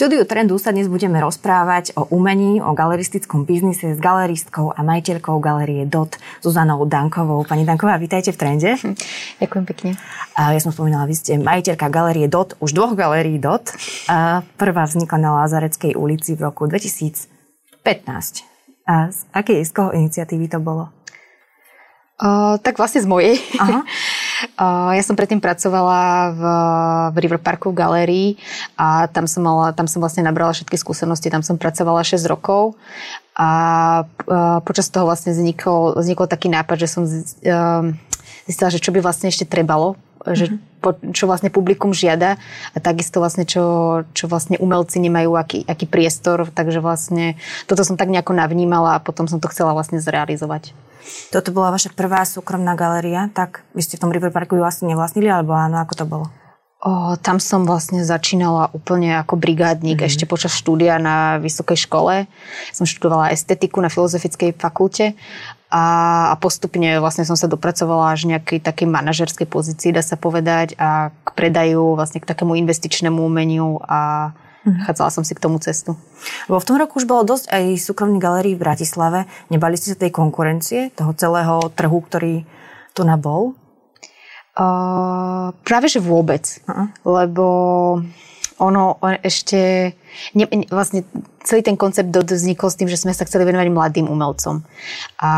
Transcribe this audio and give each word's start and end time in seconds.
štúdiu 0.00 0.24
Trendu 0.24 0.56
sa 0.56 0.72
dnes 0.72 0.88
budeme 0.88 1.20
rozprávať 1.20 1.92
o 1.92 2.08
umení, 2.08 2.56
o 2.64 2.72
galeristickom 2.72 3.44
biznise 3.44 3.92
s 3.92 4.00
galeristkou 4.00 4.72
a 4.72 4.80
majiteľkou 4.80 5.36
galerie 5.44 5.84
DOT 5.84 6.16
Zuzanou 6.40 6.88
Dankovou. 6.88 7.44
Pani 7.44 7.68
Danková, 7.68 8.00
vítajte 8.00 8.32
v 8.32 8.40
Trende. 8.40 8.80
Ďakujem 9.44 9.64
pekne. 9.68 10.00
Ja 10.40 10.56
som 10.56 10.72
spomínala, 10.72 11.04
vy 11.04 11.20
ste 11.20 11.36
majiteľka 11.36 11.92
galerie 11.92 12.32
DOT, 12.32 12.56
už 12.64 12.72
dvoch 12.72 12.96
galerií 12.96 13.36
DOT. 13.36 13.76
Prvá 14.56 14.88
vznikla 14.88 15.20
na 15.20 15.36
Lázareckej 15.44 15.92
ulici 15.92 16.32
v 16.32 16.48
roku 16.48 16.64
2015. 16.64 17.84
A 18.88 19.12
z 19.12 19.28
akej 19.36 19.68
z 19.68 19.70
koho 19.76 19.92
iniciatívy 19.92 20.48
to 20.48 20.64
bolo? 20.64 20.88
Uh, 22.20 22.56
tak 22.60 22.80
vlastne 22.80 23.04
z 23.04 23.08
mojej. 23.08 23.36
Aha. 23.60 23.84
Ja 24.60 25.02
som 25.04 25.16
predtým 25.16 25.40
pracovala 25.40 26.32
v, 26.32 26.42
v 27.12 27.16
River 27.20 27.40
Parku 27.40 27.72
v 27.72 27.78
galérii 27.80 28.28
a 28.76 29.08
tam 29.08 29.28
som, 29.28 29.44
mala, 29.44 29.72
tam 29.76 29.84
som 29.84 30.00
vlastne 30.00 30.24
nabrala 30.24 30.56
všetky 30.56 30.76
skúsenosti, 30.80 31.32
tam 31.32 31.44
som 31.44 31.60
pracovala 31.60 32.04
6 32.04 32.24
rokov. 32.28 32.76
A 33.40 33.50
uh, 34.04 34.60
počas 34.64 34.92
toho 34.92 35.08
vlastne 35.08 35.32
vznikol, 35.32 35.96
vznikol 35.96 36.28
taký 36.28 36.52
nápad, 36.52 36.76
že 36.76 36.88
som 36.92 37.08
zistila, 38.44 38.68
že 38.68 38.82
čo 38.82 38.92
by 38.92 39.00
vlastne 39.00 39.32
ešte 39.32 39.48
trebalo 39.48 39.96
že 40.28 40.52
mhm. 40.52 40.56
po, 40.84 40.90
čo 41.16 41.24
vlastne 41.24 41.48
publikum 41.48 41.96
žiada 41.96 42.36
a 42.72 42.78
takisto 42.78 43.20
vlastne 43.20 43.48
čo, 43.48 44.04
čo 44.12 44.28
vlastne 44.28 44.60
umelci 44.60 45.00
nemajú, 45.00 45.32
aký, 45.36 45.64
aký 45.64 45.88
priestor, 45.88 46.48
takže 46.52 46.84
vlastne 46.84 47.40
toto 47.64 47.84
som 47.84 47.96
tak 47.96 48.12
nejako 48.12 48.36
navnímala 48.36 49.00
a 49.00 49.02
potom 49.02 49.24
som 49.24 49.40
to 49.40 49.48
chcela 49.48 49.72
vlastne 49.72 50.00
zrealizovať. 50.00 50.76
Toto 51.32 51.50
bola 51.50 51.72
vaša 51.72 51.90
prvá 51.96 52.22
súkromná 52.28 52.76
galéria, 52.76 53.32
tak 53.32 53.64
vy 53.72 53.80
ste 53.80 53.96
v 53.96 54.02
tom 54.04 54.12
River 54.12 54.30
Parku 54.30 54.54
ju 54.54 54.62
vlastne 54.62 54.92
nevlastnili, 54.92 55.32
alebo 55.32 55.56
áno, 55.56 55.80
ako 55.80 55.94
to 55.96 56.04
bolo? 56.04 56.26
O, 56.80 57.12
tam 57.20 57.36
som 57.36 57.68
vlastne 57.68 58.00
začínala 58.08 58.72
úplne 58.72 59.20
ako 59.20 59.36
brigádnik 59.36 60.00
mm-hmm. 60.00 60.10
ešte 60.16 60.24
počas 60.24 60.56
štúdia 60.56 60.96
na 60.96 61.36
vysokej 61.36 61.76
škole. 61.76 62.24
Som 62.72 62.88
študovala 62.88 63.36
estetiku 63.36 63.84
na 63.84 63.92
Filozofickej 63.92 64.56
fakulte 64.56 65.12
a, 65.70 65.84
a 66.30 66.34
postupne 66.36 66.98
vlastne 66.98 67.22
som 67.22 67.38
sa 67.38 67.46
dopracovala 67.46 68.12
až 68.12 68.26
nejakej 68.26 68.58
takej 68.58 68.90
manažerskej 68.90 69.46
pozícii, 69.46 69.94
dá 69.94 70.02
sa 70.02 70.18
povedať, 70.18 70.74
a 70.76 71.14
k 71.14 71.28
predaju, 71.38 71.94
vlastne 71.94 72.18
k 72.18 72.26
takému 72.26 72.58
investičnému 72.58 73.22
umeniu 73.22 73.78
a 73.86 74.34
Mm-hmm. 74.60 74.84
Chádzala 74.84 75.08
som 75.08 75.24
si 75.24 75.32
k 75.32 75.40
tomu 75.40 75.56
cestu. 75.56 75.96
Lebo 76.44 76.60
v 76.60 76.68
tom 76.68 76.76
roku 76.76 77.00
už 77.00 77.08
bolo 77.08 77.24
dosť 77.24 77.48
aj 77.48 77.80
súkromných 77.80 78.20
galérií 78.20 78.54
v 78.60 78.64
Bratislave. 78.68 79.24
Nebali 79.48 79.80
ste 79.80 79.96
sa 79.96 80.04
tej 80.04 80.12
konkurencie, 80.12 80.92
toho 80.92 81.16
celého 81.16 81.72
trhu, 81.72 81.98
ktorý 82.04 82.44
tu 82.92 83.00
nabol? 83.08 83.56
Uh, 84.52 85.56
práve, 85.64 85.88
že 85.88 86.04
vôbec. 86.04 86.44
Uh-huh. 86.68 86.92
Lebo 87.08 87.46
ono 88.60 89.00
ešte... 89.24 89.92
Ne, 90.36 90.44
vlastne 90.68 91.08
celý 91.42 91.64
ten 91.64 91.80
koncept 91.80 92.12
vznikol 92.12 92.68
s 92.68 92.76
tým, 92.76 92.88
že 92.92 93.00
sme 93.00 93.16
sa 93.16 93.24
chceli 93.24 93.48
venovať 93.48 93.68
mladým 93.72 94.06
umelcom. 94.06 94.60
A 95.18 95.30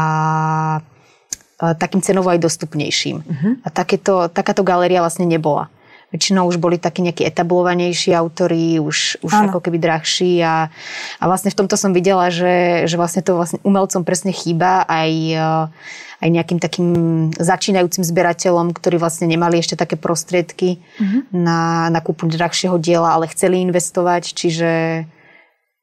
takým 1.79 2.03
cenovo 2.03 2.27
aj 2.27 2.43
dostupnejším. 2.43 3.17
Uh-huh. 3.23 3.53
A 3.63 3.69
takéto, 3.71 4.27
takáto 4.27 4.67
galéria 4.67 4.99
vlastne 4.99 5.31
nebola 5.31 5.71
väčšinou 6.13 6.47
už 6.47 6.61
boli 6.61 6.77
takí 6.77 7.01
nejakí 7.01 7.25
etablovanejší 7.25 8.13
autory, 8.13 8.77
už, 8.79 9.25
už 9.25 9.33
ako 9.49 9.65
keby 9.65 9.81
drahší 9.81 10.45
a, 10.45 10.69
a 11.19 11.25
vlastne 11.25 11.49
v 11.49 11.59
tomto 11.59 11.81
som 11.81 11.97
videla, 11.97 12.29
že, 12.29 12.85
že 12.85 13.01
vlastne 13.01 13.25
to 13.25 13.35
vlastne 13.35 13.59
umelcom 13.65 14.05
presne 14.05 14.31
chýba 14.31 14.85
aj, 14.85 15.11
eh, 15.35 15.65
aj 16.23 16.29
nejakým 16.29 16.61
takým 16.61 16.89
začínajúcim 17.35 18.05
zberateľom, 18.05 18.77
ktorí 18.77 19.01
vlastne 19.01 19.27
nemali 19.27 19.59
ešte 19.59 19.75
také 19.75 19.97
prostriedky 19.97 20.79
mm-hmm. 20.79 21.33
na, 21.33 21.89
na 21.89 22.01
kúpu 22.05 22.29
drahšieho 22.29 22.77
diela, 22.77 23.17
ale 23.17 23.33
chceli 23.33 23.65
investovať, 23.65 24.37
čiže, 24.37 24.73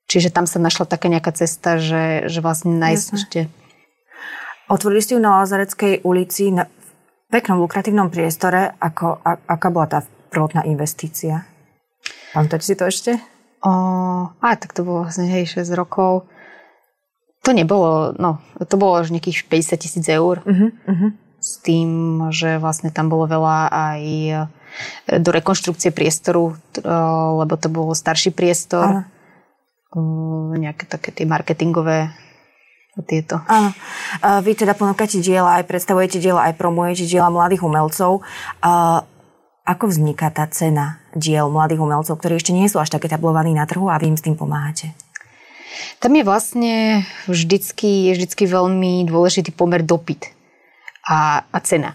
čiže 0.06 0.30
tam 0.30 0.46
sa 0.46 0.62
našla 0.62 0.86
taká 0.86 1.10
nejaká 1.10 1.34
cesta, 1.34 1.82
že, 1.82 2.30
že 2.30 2.40
vlastne 2.40 2.78
nájsť 2.78 3.08
ešte 3.18 3.42
Otvorili 4.70 5.02
ste 5.02 5.18
ju 5.18 5.22
na 5.26 5.42
Lazareckej 5.42 6.06
ulici 6.06 6.54
na 6.54 6.70
peknom, 7.34 7.58
lukratívnom 7.66 8.14
priestore. 8.14 8.78
Ako, 8.78 9.18
a, 9.26 9.42
aká 9.50 9.74
bola 9.74 9.90
tá 9.90 10.00
prvotná 10.30 10.64
investícia? 10.64 11.46
Pamätáte 12.32 12.64
si 12.66 12.78
to 12.78 12.86
ešte? 12.86 13.18
O, 13.60 13.72
a 14.32 14.50
tak 14.56 14.72
to 14.72 14.88
bolo 14.88 15.04
vlastne 15.04 15.28
hej, 15.28 15.60
6 15.60 15.68
rokov. 15.76 16.30
To 17.44 17.52
nebolo, 17.52 18.16
no, 18.16 18.40
to 18.62 18.76
bolo 18.80 19.00
až 19.00 19.12
nejakých 19.12 19.48
50 19.48 19.84
tisíc 19.84 20.06
eur. 20.08 20.40
Uh-huh, 20.46 20.72
uh-huh. 20.72 21.12
S 21.40 21.60
tým, 21.64 21.90
že 22.36 22.60
vlastne 22.60 22.92
tam 22.92 23.08
bolo 23.08 23.28
veľa 23.28 23.72
aj 23.72 24.02
e, 24.04 24.36
do 25.24 25.30
rekonštrukcie 25.32 25.96
priestoru, 25.96 26.56
lebo 27.40 27.54
to 27.56 27.72
bol 27.72 27.96
starší 27.96 28.36
priestor. 28.36 29.08
Uh-huh. 29.96 30.54
Nejaké 30.54 30.86
také 30.86 31.10
tie 31.16 31.26
marketingové 31.26 32.12
tieto. 33.08 33.40
Áno. 33.48 33.72
Vy 34.44 34.60
teda 34.60 34.76
ponúkate 34.76 35.24
diela, 35.24 35.62
aj 35.62 35.66
predstavujete 35.72 36.20
diela, 36.20 36.52
aj 36.52 36.60
promujete 36.60 37.08
diela 37.08 37.32
mladých 37.32 37.64
umelcov. 37.64 38.20
Ako 39.70 39.86
vzniká 39.86 40.34
tá 40.34 40.50
cena 40.50 40.98
diel 41.14 41.46
mladých 41.46 41.86
umelcov, 41.86 42.18
ktorí 42.18 42.42
ešte 42.42 42.58
nie 42.58 42.66
sú 42.66 42.82
až 42.82 42.90
také 42.90 43.06
tablovaní 43.06 43.54
na 43.54 43.70
trhu 43.70 43.86
a 43.86 44.02
vy 44.02 44.10
im 44.10 44.18
s 44.18 44.26
tým 44.26 44.34
pomáhate? 44.34 44.98
Tam 46.02 46.10
je 46.10 46.26
vlastne 46.26 47.06
vždycky, 47.30 48.10
je 48.10 48.18
vždycky 48.18 48.50
veľmi 48.50 49.06
dôležitý 49.06 49.54
pomer 49.54 49.86
dopyt 49.86 50.34
a, 51.06 51.46
a 51.46 51.58
cena. 51.62 51.94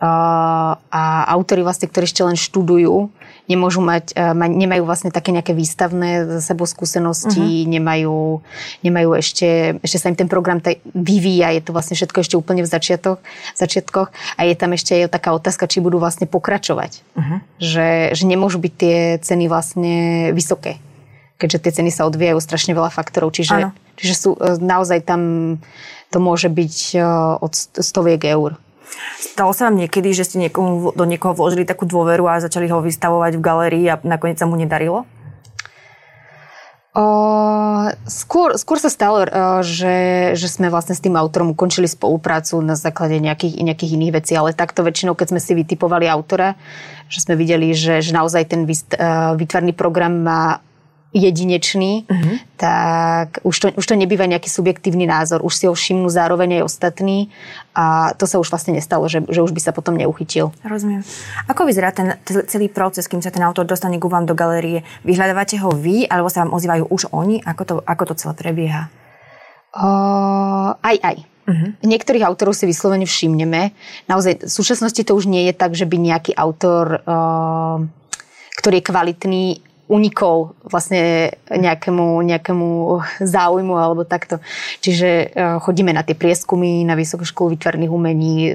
Uh, 0.00 0.72
a 0.88 1.02
autory 1.36 1.60
vlastne, 1.60 1.84
ktorí 1.84 2.08
ešte 2.08 2.24
len 2.24 2.34
študujú, 2.34 3.12
nemôžu 3.52 3.84
mať, 3.84 4.16
uh, 4.16 4.32
nemajú 4.32 4.88
vlastne 4.88 5.12
také 5.12 5.36
nejaké 5.36 5.52
výstavné 5.52 6.40
za 6.40 6.40
sebou 6.40 6.64
skúsenosti, 6.64 7.44
uh-huh. 7.44 7.68
nemajú, 7.68 8.40
nemajú 8.80 9.10
ešte, 9.20 9.76
ešte 9.84 9.98
sa 10.00 10.08
im 10.08 10.16
ten 10.16 10.28
program 10.32 10.64
taj, 10.64 10.80
vyvíja, 10.96 11.52
je 11.52 11.62
to 11.68 11.76
vlastne 11.76 11.94
všetko 11.94 12.18
ešte 12.24 12.34
úplne 12.40 12.64
v 12.64 12.70
začiatok, 12.72 13.20
začiatkoch 13.54 14.08
a 14.36 14.40
je 14.48 14.54
tam 14.56 14.72
ešte 14.72 14.96
aj 14.96 15.12
taká 15.12 15.36
otázka, 15.36 15.68
či 15.68 15.84
budú 15.84 16.00
vlastne 16.00 16.24
pokračovať. 16.24 17.04
Uh-huh. 17.12 17.38
Že, 17.60 18.16
že 18.16 18.24
nemôžu 18.24 18.56
byť 18.56 18.72
tie 18.72 18.96
ceny 19.20 19.44
vlastne 19.52 19.94
vysoké 20.32 20.80
keďže 21.42 21.58
tie 21.58 21.72
ceny 21.82 21.90
sa 21.90 22.06
odvíjajú 22.06 22.38
strašne 22.38 22.70
veľa 22.70 22.94
faktorov, 22.94 23.34
čiže, 23.34 23.74
čiže 23.98 24.14
sú, 24.14 24.38
e, 24.38 24.62
naozaj 24.62 25.02
tam 25.02 25.58
to 26.14 26.22
môže 26.22 26.46
byť 26.46 27.02
od 27.42 27.52
stoviek 27.82 28.22
eur. 28.30 28.62
Stalo 29.18 29.54
sa 29.56 29.70
vám 29.70 29.80
niekedy, 29.80 30.12
že 30.12 30.26
ste 30.28 30.36
niekomu, 30.42 30.92
do 30.92 31.04
niekoho 31.06 31.32
vložili 31.32 31.64
takú 31.64 31.88
dôveru 31.88 32.26
a 32.28 32.42
začali 32.42 32.68
ho 32.68 32.84
vystavovať 32.84 33.38
v 33.38 33.44
galerii 33.44 33.86
a 33.88 34.00
nakoniec 34.02 34.36
sa 34.36 34.50
mu 34.50 34.58
nedarilo? 34.58 35.08
O, 36.92 37.04
skôr, 38.04 38.52
skôr 38.60 38.76
sa 38.76 38.92
stalo, 38.92 39.24
že, 39.64 39.96
že 40.36 40.44
sme 40.44 40.68
vlastne 40.68 40.92
s 40.92 41.00
tým 41.00 41.16
autorom 41.16 41.56
ukončili 41.56 41.88
spoluprácu 41.88 42.60
na 42.60 42.76
základe 42.76 43.16
nejakých, 43.16 43.64
nejakých 43.64 43.94
iných 43.96 44.12
vecí, 44.12 44.32
ale 44.36 44.52
takto 44.52 44.84
väčšinou, 44.84 45.16
keď 45.16 45.32
sme 45.32 45.40
si 45.40 45.56
vytipovali 45.56 46.04
autora, 46.04 46.52
že 47.08 47.24
sme 47.24 47.32
videli, 47.40 47.72
že, 47.72 48.04
že 48.04 48.12
naozaj 48.12 48.44
ten 48.44 48.68
výtvarný 48.68 49.72
program 49.72 50.20
má 50.20 50.60
jedinečný, 51.12 52.08
uh-huh. 52.08 52.36
tak 52.56 53.44
už 53.44 53.56
to, 53.56 53.66
už 53.76 53.84
to 53.84 53.94
nebýva 53.94 54.24
nejaký 54.24 54.48
subjektívny 54.48 55.04
názor. 55.04 55.44
Už 55.44 55.52
si 55.52 55.64
ho 55.68 55.76
všimnú 55.76 56.08
zároveň 56.08 56.60
aj 56.60 56.72
ostatní 56.72 57.28
a 57.76 58.16
to 58.16 58.24
sa 58.24 58.40
už 58.40 58.48
vlastne 58.48 58.72
nestalo, 58.72 59.04
že, 59.12 59.20
že 59.28 59.44
už 59.44 59.52
by 59.52 59.60
sa 59.60 59.76
potom 59.76 60.00
neuchytil. 60.00 60.56
Rozumiem. 60.64 61.04
Ako 61.52 61.68
vyzerá 61.68 61.92
ten 61.92 62.16
celý 62.24 62.72
proces, 62.72 63.04
kým 63.12 63.20
sa 63.20 63.28
ten 63.28 63.44
autor 63.44 63.68
dostane 63.68 64.00
ku 64.00 64.08
vám 64.08 64.24
do 64.24 64.32
galérie? 64.32 64.88
Vyhľadávate 65.04 65.60
ho 65.60 65.68
vy, 65.76 66.08
alebo 66.08 66.32
sa 66.32 66.48
vám 66.48 66.56
ozývajú 66.56 66.88
už 66.88 67.12
oni? 67.12 67.44
Ako 67.44 67.62
to, 67.68 67.74
ako 67.84 68.02
to 68.08 68.14
celé 68.16 68.32
prebieha? 68.32 68.88
Uh, 69.76 70.72
aj, 70.80 70.96
aj. 71.00 71.16
Uh-huh. 71.42 71.70
Niektorých 71.84 72.24
autorov 72.24 72.56
si 72.56 72.64
vyslovene 72.64 73.04
všimneme. 73.04 73.76
Naozaj, 74.08 74.48
v 74.48 74.52
súčasnosti 74.52 75.02
to 75.04 75.12
už 75.12 75.28
nie 75.28 75.50
je 75.50 75.54
tak, 75.56 75.76
že 75.76 75.84
by 75.84 75.96
nejaký 76.00 76.32
autor, 76.32 77.04
uh, 77.04 77.84
ktorý 78.62 78.80
je 78.80 78.88
kvalitný, 78.88 79.44
unikol 79.90 80.54
vlastne 80.64 81.34
nejakému, 81.50 82.22
nejakému 82.24 82.68
záujmu 83.20 83.74
alebo 83.76 84.08
takto. 84.08 84.38
Čiže 84.80 85.08
e, 85.08 85.26
chodíme 85.60 85.90
na 85.90 86.06
tie 86.06 86.16
prieskumy 86.16 86.86
na 86.86 86.96
Vysokú 86.96 87.26
školu 87.26 87.58
výtvarných 87.58 87.92
umení, 87.92 88.54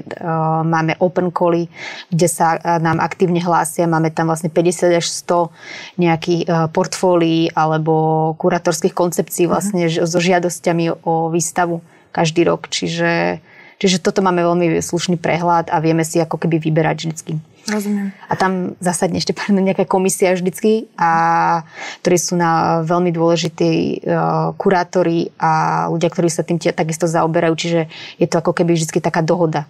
máme 0.64 0.96
open 0.98 1.30
cally, 1.30 1.68
kde 2.10 2.28
sa 2.28 2.56
e, 2.56 2.80
nám 2.80 2.98
aktívne 2.98 3.38
hlásia, 3.38 3.86
máme 3.86 4.10
tam 4.10 4.32
vlastne 4.32 4.50
50 4.50 4.98
až 4.98 5.06
100 5.06 6.00
nejakých 6.00 6.42
portfólií 6.72 7.52
alebo 7.52 8.32
kuratorských 8.40 8.96
koncepcií 8.96 9.46
mhm. 9.46 9.50
vlastne 9.52 9.82
mm-hmm. 9.86 10.08
so 10.08 10.18
žiadosťami 10.18 10.84
o 11.06 11.28
výstavu 11.30 11.84
každý 12.10 12.48
rok. 12.48 12.66
Čiže, 12.72 13.38
čiže 13.78 14.02
toto 14.02 14.20
máme 14.20 14.42
veľmi 14.42 14.82
slušný 14.82 15.16
prehľad 15.18 15.70
a 15.70 15.76
vieme 15.78 16.02
si 16.02 16.18
ako 16.18 16.36
keby 16.36 16.58
vyberať 16.58 16.96
vždycky. 17.06 17.32
Rozumiem. 17.68 18.16
A 18.26 18.34
tam 18.34 18.74
zasadne 18.80 19.20
ešte 19.20 19.36
nejaká 19.52 19.84
komisia 19.84 20.32
vždycky, 20.34 20.88
a, 20.96 21.62
ktorí 22.02 22.16
sú 22.16 22.34
na 22.34 22.82
veľmi 22.82 23.12
dôležití 23.12 24.02
uh, 24.04 24.56
kurátori 24.56 25.30
a 25.36 25.84
ľudia, 25.92 26.08
ktorí 26.08 26.28
sa 26.32 26.42
tým 26.42 26.56
takisto 26.58 27.04
zaoberajú, 27.04 27.54
čiže 27.54 27.80
je 28.16 28.26
to 28.26 28.40
ako 28.40 28.56
keby 28.56 28.74
vždy 28.74 29.00
taká 29.00 29.20
dohoda. 29.20 29.68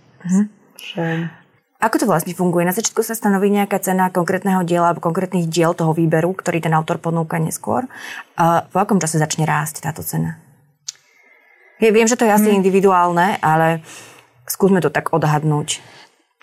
Že... 0.79 1.29
Ako 1.79 2.03
to 2.03 2.11
vlastne 2.11 2.35
funguje? 2.35 2.67
Na 2.67 2.75
začiatku 2.75 3.07
sa 3.07 3.15
stanoví 3.15 3.55
nejaká 3.55 3.79
cena 3.79 4.11
konkrétneho 4.11 4.67
diela 4.67 4.91
alebo 4.91 4.99
konkrétnych 4.99 5.47
diel 5.47 5.79
toho 5.79 5.95
výberu, 5.95 6.35
ktorý 6.35 6.59
ten 6.59 6.75
autor 6.75 6.99
ponúka 6.99 7.39
neskôr. 7.39 7.87
A 8.35 8.67
po 8.67 8.83
akom 8.83 8.99
čase 8.99 9.23
začne 9.23 9.47
rásť 9.47 9.87
táto 9.87 10.03
cena? 10.03 10.43
Ja 11.79 11.91
viem, 11.95 12.11
že 12.11 12.19
to 12.19 12.27
je 12.27 12.35
asi 12.35 12.51
hmm. 12.51 12.59
individuálne, 12.59 13.39
ale 13.39 13.87
skúsme 14.49 14.83
to 14.83 14.91
tak 14.91 15.15
odhadnúť. 15.15 15.79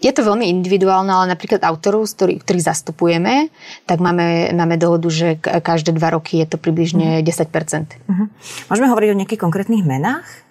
Je 0.04 0.12
to 0.12 0.28
veľmi 0.28 0.52
individuálne, 0.52 1.08
ale 1.08 1.32
napríklad 1.32 1.64
autorov, 1.64 2.12
ktorý, 2.12 2.44
ktorých 2.44 2.68
zastupujeme, 2.68 3.48
tak 3.88 4.04
máme, 4.04 4.52
máme 4.52 4.76
dohodu, 4.76 5.08
že 5.08 5.40
každé 5.40 5.96
dva 5.96 6.20
roky 6.20 6.44
je 6.44 6.48
to 6.52 6.58
približne 6.60 7.24
10%. 7.24 7.24
Uh-huh. 7.24 8.28
Môžeme 8.68 8.92
hovoriť 8.92 9.10
o 9.16 9.20
nejakých 9.24 9.40
konkrétnych 9.40 9.88
menách? 9.88 10.45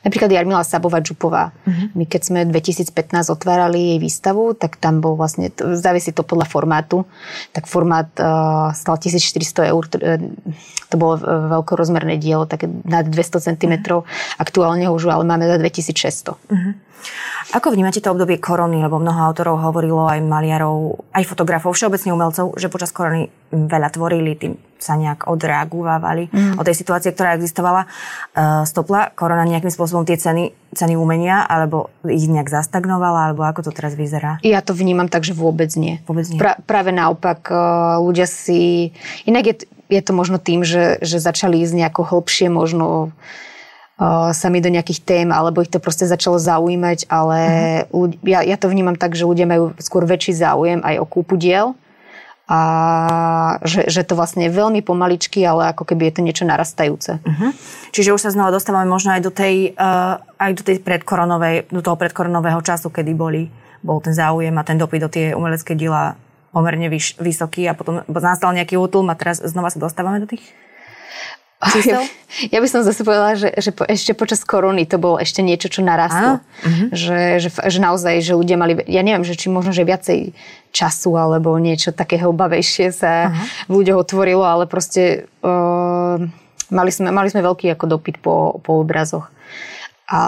Napríklad 0.00 0.32
Jarmila 0.32 0.64
Sabová 0.64 1.04
Čupová. 1.04 1.52
Uh-huh. 1.68 1.92
My 1.92 2.08
keď 2.08 2.22
sme 2.24 2.40
2015 2.48 2.94
otvárali 3.28 3.94
jej 3.94 3.98
výstavu, 4.00 4.56
tak 4.56 4.80
tam 4.80 5.04
bol 5.04 5.12
vlastne, 5.12 5.52
závisí 5.56 6.16
to 6.16 6.24
podľa 6.24 6.48
formátu, 6.48 7.04
tak 7.52 7.68
formát 7.68 8.08
uh, 8.16 8.72
stal 8.72 8.96
1400 8.96 9.68
eur, 9.68 9.82
to, 9.84 9.96
uh, 10.00 10.16
to 10.88 10.94
bolo 10.96 11.20
veľkorozmerné 11.60 12.16
dielo, 12.16 12.48
také 12.48 12.64
nad 12.88 13.04
200 13.04 13.44
cm. 13.52 13.74
Uh-huh. 13.84 14.08
Aktuálne 14.40 14.88
už 14.88 15.12
ale 15.12 15.28
máme 15.28 15.44
za 15.44 15.60
2600. 15.60 16.32
Uh-huh. 16.32 16.72
Ako 17.56 17.72
vnímate 17.72 18.00
to 18.00 18.12
obdobie 18.12 18.40
korony, 18.40 18.80
lebo 18.80 19.00
mnoho 19.00 19.20
autorov 19.20 19.60
hovorilo, 19.60 20.08
aj 20.08 20.20
maliarov, 20.24 21.00
aj 21.12 21.24
fotografov, 21.28 21.76
všeobecne 21.76 22.12
umelcov, 22.12 22.56
že 22.56 22.72
počas 22.72 22.92
korony 22.92 23.32
veľa 23.52 23.88
tvorili, 23.92 24.32
tým 24.36 24.69
sa 24.80 24.96
nejak 24.96 25.28
odreagovávali 25.28 26.32
mm. 26.32 26.56
od 26.56 26.64
tej 26.64 26.74
situácie, 26.74 27.12
ktorá 27.12 27.36
existovala. 27.36 27.86
Uh, 28.32 28.64
stopla 28.64 29.12
korona 29.12 29.44
nejakým 29.44 29.70
spôsobom 29.70 30.08
tie 30.08 30.16
ceny, 30.16 30.56
ceny 30.72 30.96
umenia, 30.96 31.44
alebo 31.44 31.92
ich 32.08 32.26
nejak 32.26 32.48
zastagnovala, 32.48 33.30
alebo 33.30 33.44
ako 33.44 33.68
to 33.68 33.72
teraz 33.76 33.94
vyzerá? 33.94 34.40
Ja 34.40 34.64
to 34.64 34.72
vnímam 34.72 35.12
tak, 35.12 35.28
že 35.28 35.36
vôbec 35.36 35.70
nie. 35.76 36.00
Vôbec 36.08 36.26
nie. 36.32 36.40
Pra, 36.40 36.56
práve 36.64 36.90
naopak, 36.90 37.52
uh, 37.52 38.00
ľudia 38.00 38.24
si... 38.24 38.90
Inak 39.28 39.44
je, 39.46 39.54
je 39.92 40.00
to 40.02 40.16
možno 40.16 40.40
tým, 40.40 40.64
že, 40.64 40.98
že 41.04 41.20
začali 41.20 41.60
ísť 41.60 41.76
nejako 41.76 42.08
hlbšie, 42.08 42.48
možno 42.48 43.12
sami 44.32 44.64
do 44.64 44.72
nejakých 44.72 45.04
tém, 45.04 45.28
alebo 45.28 45.60
ich 45.60 45.68
to 45.68 45.76
proste 45.76 46.08
začalo 46.08 46.40
zaujímať, 46.40 47.04
ale 47.12 47.38
uh-huh. 47.84 48.08
ľudí, 48.08 48.16
ja, 48.24 48.40
ja 48.40 48.56
to 48.56 48.72
vnímam 48.72 48.96
tak, 48.96 49.12
že 49.12 49.28
ľudia 49.28 49.44
majú 49.44 49.76
skôr 49.76 50.08
väčší 50.08 50.32
záujem 50.32 50.80
aj 50.80 51.04
o 51.04 51.04
kúpu 51.04 51.36
diel 51.36 51.76
a 52.50 52.60
že, 53.62 53.86
že 53.86 54.02
to 54.02 54.18
vlastne 54.18 54.42
je 54.42 54.50
veľmi 54.50 54.82
pomaličky, 54.82 55.38
ale 55.46 55.70
ako 55.70 55.86
keby 55.86 56.10
je 56.10 56.14
to 56.18 56.26
niečo 56.26 56.44
narastajúce. 56.50 57.22
Uh-huh. 57.22 57.50
Čiže 57.94 58.10
už 58.10 58.26
sa 58.26 58.34
znova 58.34 58.50
dostávame 58.50 58.90
možno 58.90 59.14
aj 59.14 59.22
do 59.22 59.30
tej, 59.30 59.78
uh, 59.78 60.18
aj 60.34 60.58
do 60.58 60.62
tej 60.66 60.82
predkoronovej, 60.82 61.70
do 61.70 61.78
toho 61.78 61.94
predkoronového 61.94 62.58
času, 62.66 62.90
kedy 62.90 63.14
boli, 63.14 63.46
bol 63.86 64.02
ten 64.02 64.10
záujem 64.10 64.50
a 64.58 64.66
ten 64.66 64.82
dopyt 64.82 65.00
do 65.06 65.10
tie 65.14 65.30
umelecké 65.30 65.78
diela 65.78 66.18
pomerne 66.50 66.90
vyš, 66.90 67.22
vysoký 67.22 67.70
a 67.70 67.78
potom 67.78 68.02
nastal 68.10 68.50
nejaký 68.50 68.74
útlm 68.74 69.06
a 69.06 69.14
teraz 69.14 69.38
znova 69.38 69.70
sa 69.70 69.78
dostávame 69.78 70.18
do 70.18 70.26
tých 70.26 70.42
čísel? 71.68 72.02
Ja, 72.48 72.62
by 72.62 72.68
som 72.70 72.80
zase 72.80 73.04
povedala, 73.04 73.36
že, 73.36 73.52
že 73.58 73.74
po, 73.74 73.84
ešte 73.84 74.16
počas 74.16 74.40
korony 74.46 74.88
to 74.88 74.96
bolo 74.96 75.20
ešte 75.20 75.44
niečo, 75.44 75.68
čo 75.68 75.84
narastlo. 75.84 76.40
Uh-huh. 76.40 76.88
Že, 76.94 77.20
že, 77.42 77.48
že 77.52 77.78
naozaj, 77.82 78.24
že 78.24 78.32
ľudia 78.32 78.56
mali, 78.56 78.80
ja 78.88 79.04
neviem, 79.04 79.26
že 79.26 79.36
či 79.36 79.52
možno, 79.52 79.74
že 79.74 79.84
viacej 79.84 80.32
času 80.72 81.20
alebo 81.20 81.52
niečo 81.60 81.92
takého 81.92 82.32
bavejšie 82.32 82.94
sa 82.96 83.28
uh-huh. 83.28 83.68
v 83.68 83.72
ľuďoch 83.82 83.98
otvorilo, 84.08 84.46
ale 84.46 84.64
proste 84.64 85.28
uh, 85.44 86.16
mali, 86.72 86.90
sme, 86.94 87.12
mali 87.12 87.28
sme 87.28 87.44
veľký 87.44 87.76
ako 87.76 87.84
dopyt 87.98 88.16
po, 88.24 88.62
po 88.64 88.80
obrazoch. 88.80 89.28
A 90.10 90.18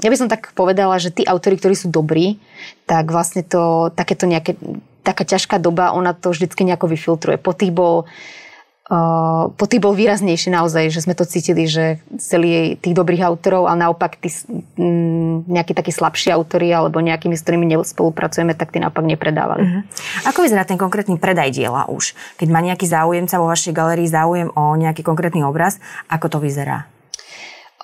ja 0.00 0.08
by 0.08 0.16
som 0.16 0.30
tak 0.30 0.54
povedala, 0.54 0.96
že 1.02 1.12
tí 1.12 1.26
autory, 1.26 1.58
ktorí 1.58 1.74
sú 1.76 1.90
dobrí, 1.92 2.38
tak 2.86 3.10
vlastne 3.10 3.42
to, 3.44 3.92
takéto 3.92 4.24
nejaké, 4.24 4.56
taká 5.04 5.26
ťažká 5.26 5.58
doba, 5.58 5.92
ona 5.92 6.14
to 6.14 6.32
vždycky 6.32 6.62
nejako 6.62 6.94
vyfiltruje. 6.94 7.36
Po 7.42 7.50
tých 7.50 7.74
bol 7.74 8.06
Uh, 8.06 8.45
po 8.86 9.64
tých 9.66 9.82
bol 9.82 9.98
výraznejší 9.98 10.54
naozaj, 10.54 10.94
že 10.94 11.02
sme 11.02 11.18
to 11.18 11.26
cítili, 11.26 11.66
že 11.66 11.98
celý 12.22 12.78
tých 12.78 12.94
dobrých 12.94 13.26
autorov 13.26 13.66
a 13.66 13.74
naopak 13.74 14.14
tí 14.22 14.30
m, 14.78 15.42
nejakí 15.50 15.74
takí 15.74 15.90
slabší 15.90 16.30
autory 16.30 16.70
alebo 16.70 17.02
nejakými, 17.02 17.34
s 17.34 17.42
ktorými 17.42 17.82
spolupracujeme, 17.82 18.54
tak 18.54 18.70
tí 18.70 18.78
naopak 18.78 19.02
nepredávali. 19.02 19.62
Uh-huh. 19.66 19.82
Ako 20.30 20.46
vyzerá 20.46 20.62
ten 20.62 20.78
konkrétny 20.78 21.18
predaj 21.18 21.50
diela 21.50 21.90
už? 21.90 22.14
Keď 22.38 22.46
má 22.46 22.62
nejaký 22.62 22.86
záujemca 22.86 23.42
vo 23.42 23.50
vašej 23.50 23.74
galerii 23.74 24.06
záujem 24.06 24.54
o 24.54 24.78
nejaký 24.78 25.02
konkrétny 25.02 25.42
obraz, 25.42 25.82
ako 26.06 26.38
to 26.38 26.38
vyzerá? 26.38 26.86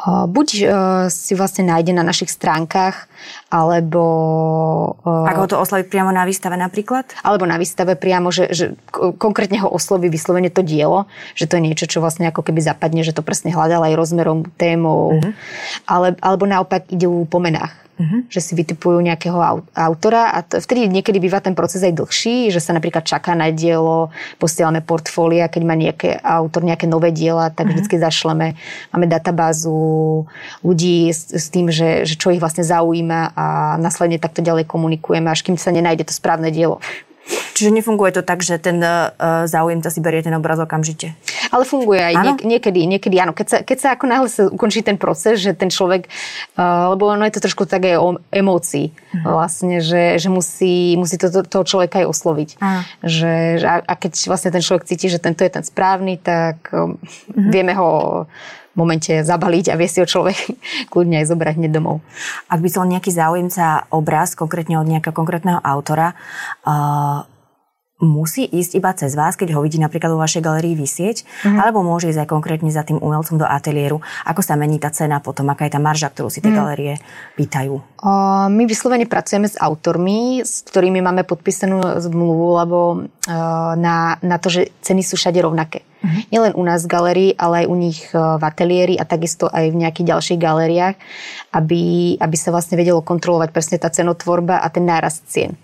buď 0.07 0.49
si 1.13 1.33
vlastne 1.39 1.69
nájde 1.69 1.93
na 1.95 2.03
našich 2.03 2.33
stránkach, 2.33 3.07
alebo... 3.51 4.03
E, 5.05 5.31
Ako 5.33 5.51
to 5.51 5.57
osloviť 5.61 5.87
priamo 5.89 6.11
na 6.11 6.25
výstave 6.25 6.57
napríklad? 6.57 7.09
Alebo 7.21 7.45
na 7.45 7.61
výstave 7.61 7.95
priamo, 7.95 8.33
že, 8.33 8.51
že 8.53 8.75
konkrétne 8.93 9.61
ho 9.63 9.69
osloví 9.69 10.09
vyslovene 10.09 10.49
to 10.49 10.65
dielo, 10.65 11.11
že 11.37 11.49
to 11.49 11.59
je 11.59 11.67
niečo, 11.67 11.87
čo 11.89 12.03
vlastne 12.03 12.29
ako 12.29 12.43
keby 12.47 12.61
zapadne, 12.63 13.03
že 13.05 13.15
to 13.15 13.25
presne 13.25 13.53
hľadal 13.53 13.85
aj 13.87 13.95
rozmerom, 13.99 14.49
témou. 14.57 15.19
Uh-huh. 15.19 15.33
Ale, 15.87 16.15
alebo 16.21 16.45
naopak 16.49 16.89
ide 16.93 17.07
u 17.09 17.25
pomenách 17.27 17.83
uh-huh. 18.03 18.21
že 18.27 18.41
si 18.41 18.53
vytipujú 18.59 18.99
nejakého 18.99 19.39
autora 19.73 20.35
a 20.35 20.43
to, 20.43 20.59
vtedy 20.59 20.91
niekedy 20.91 21.23
býva 21.23 21.39
ten 21.39 21.55
proces 21.55 21.87
aj 21.87 21.95
dlhší, 21.95 22.51
že 22.51 22.59
sa 22.59 22.75
napríklad 22.75 23.07
čaká 23.07 23.39
na 23.39 23.55
dielo, 23.55 24.11
posielame 24.43 24.81
portfólia, 24.83 25.47
keď 25.47 25.63
má 25.63 25.75
nejaké 25.79 26.19
autor 26.21 26.67
nejaké 26.67 26.91
nové 26.91 27.15
diela, 27.15 27.53
tak 27.55 27.69
uh-huh. 27.69 27.79
vždycky 27.79 27.97
zašleme. 28.03 28.59
Máme 28.91 29.07
databázu 29.07 30.25
ľudí 30.67 31.11
s, 31.13 31.31
s 31.31 31.47
tým, 31.53 31.69
že, 31.71 32.09
že 32.09 32.19
čo 32.19 32.35
ich 32.35 32.43
vlastne 32.43 32.67
zaujíma 32.67 33.12
a 33.13 33.77
následne 33.77 34.17
takto 34.17 34.41
ďalej 34.41 34.65
komunikujeme, 34.67 35.29
až 35.29 35.45
kým 35.45 35.57
sa 35.61 35.71
nenájde 35.75 36.09
to 36.09 36.15
správne 36.15 36.49
dielo. 36.49 36.81
Čiže 37.55 37.71
nefunguje 37.71 38.11
to 38.19 38.23
tak, 38.27 38.43
že 38.43 38.59
ten 38.59 38.83
uh, 38.83 39.15
záujemca 39.47 39.87
si 39.95 40.03
berie 40.03 40.27
ten 40.27 40.35
obraz 40.35 40.59
okamžite? 40.59 41.15
Ale 41.55 41.63
funguje 41.63 42.03
aj 42.03 42.15
niek- 42.19 42.43
niekedy, 42.43 42.81
niekedy 42.89 43.17
áno. 43.23 43.31
Keď 43.31 43.47
sa, 43.47 43.59
keď 43.63 43.79
sa 43.79 43.89
ako 43.95 44.05
náhle 44.11 44.29
sa 44.29 44.51
ukončí 44.51 44.83
ten 44.83 44.99
proces, 44.99 45.39
že 45.39 45.55
ten 45.55 45.71
človek, 45.71 46.11
uh, 46.59 46.91
lebo 46.91 47.07
ono 47.07 47.23
je 47.29 47.35
to 47.39 47.45
trošku 47.47 47.69
také 47.71 47.95
o 47.95 48.19
emócii 48.35 48.91
uh-huh. 48.91 49.39
vlastne, 49.39 49.79
že, 49.79 50.19
že 50.19 50.29
musí, 50.33 50.99
musí 50.99 51.15
to, 51.15 51.31
to, 51.31 51.47
toho 51.47 51.63
človeka 51.63 52.03
aj 52.03 52.11
osloviť. 52.11 52.51
Uh-huh. 52.59 52.83
Že, 53.07 53.33
že 53.63 53.67
a, 53.71 53.77
a 53.87 53.95
keď 53.95 54.13
vlastne 54.27 54.51
ten 54.51 54.65
človek 54.65 54.89
cíti, 54.91 55.07
že 55.07 55.23
tento 55.23 55.47
je 55.47 55.53
ten 55.53 55.63
správny, 55.63 56.19
tak 56.19 56.75
um, 56.75 56.99
uh-huh. 56.99 57.51
vieme 57.55 57.77
ho 57.79 58.27
momente 58.75 59.13
zabaliť 59.25 59.73
a 59.73 59.79
vie 59.79 59.89
si 59.89 60.01
ho 60.01 60.07
človek 60.07 60.39
kľudne 60.93 61.21
aj 61.21 61.31
zobrať 61.33 61.55
hneď 61.61 61.73
domov. 61.73 62.01
Ak 62.49 62.61
by 62.61 62.69
chcel 62.69 62.89
nejaký 62.89 63.11
záujemca 63.13 63.89
obraz, 63.93 64.37
konkrétne 64.37 64.81
od 64.81 64.89
nejakého 64.89 65.15
konkrétneho 65.15 65.61
autora, 65.61 66.15
uh, 66.65 67.25
musí 68.03 68.43
ísť 68.43 68.73
iba 68.77 68.91
cez 68.93 69.15
vás, 69.15 69.39
keď 69.39 69.55
ho 69.55 69.63
vidí 69.63 69.79
napríklad 69.79 70.11
vo 70.11 70.19
vašej 70.19 70.43
galerii 70.43 70.75
vysieť, 70.75 71.23
mm-hmm. 71.23 71.59
alebo 71.63 71.87
môže 71.87 72.11
ísť 72.11 72.27
aj 72.27 72.29
konkrétne 72.29 72.69
za 72.75 72.83
tým 72.83 72.99
umelcom 72.99 73.39
do 73.39 73.47
ateliéru. 73.47 74.03
Ako 74.27 74.43
sa 74.43 74.59
mení 74.59 74.83
tá 74.83 74.91
cena 74.91 75.23
potom, 75.23 75.47
aká 75.55 75.71
je 75.71 75.79
tá 75.79 75.81
marža, 75.81 76.11
ktorú 76.11 76.27
si 76.27 76.43
tie 76.43 76.51
mm. 76.51 76.59
galerie 76.59 76.99
pýtajú? 77.39 77.75
O, 77.79 78.11
my 78.51 78.65
vyslovene 78.67 79.07
pracujeme 79.07 79.47
s 79.47 79.55
autormi, 79.55 80.43
s 80.43 80.67
ktorými 80.67 80.99
máme 80.99 81.23
podpísanú 81.23 82.03
zmluvu, 82.03 82.47
lebo 82.59 82.79
o, 82.79 82.91
na, 83.79 84.19
na 84.19 84.37
to, 84.43 84.51
že 84.51 84.75
ceny 84.83 85.07
sú 85.07 85.15
všade 85.15 85.39
rovnaké. 85.39 85.87
Mm-hmm. 86.03 86.23
Nielen 86.35 86.55
u 86.59 86.63
nás 86.67 86.83
v 86.83 86.91
galerii, 86.91 87.31
ale 87.39 87.63
aj 87.63 87.67
u 87.71 87.77
nich 87.79 88.01
v 88.11 88.43
ateliéri 88.43 88.99
a 88.99 89.07
takisto 89.07 89.47
aj 89.47 89.71
v 89.71 89.87
nejakých 89.87 90.11
ďalších 90.11 90.41
galériách, 90.43 90.99
aby, 91.55 92.19
aby 92.19 92.37
sa 92.37 92.51
vlastne 92.51 92.75
vedelo 92.75 92.99
kontrolovať 93.07 93.55
presne 93.55 93.79
tá 93.79 93.87
cenotvorba 93.87 94.59
a 94.59 94.67
ten 94.67 94.83
nárast 94.83 95.23
cien. 95.31 95.55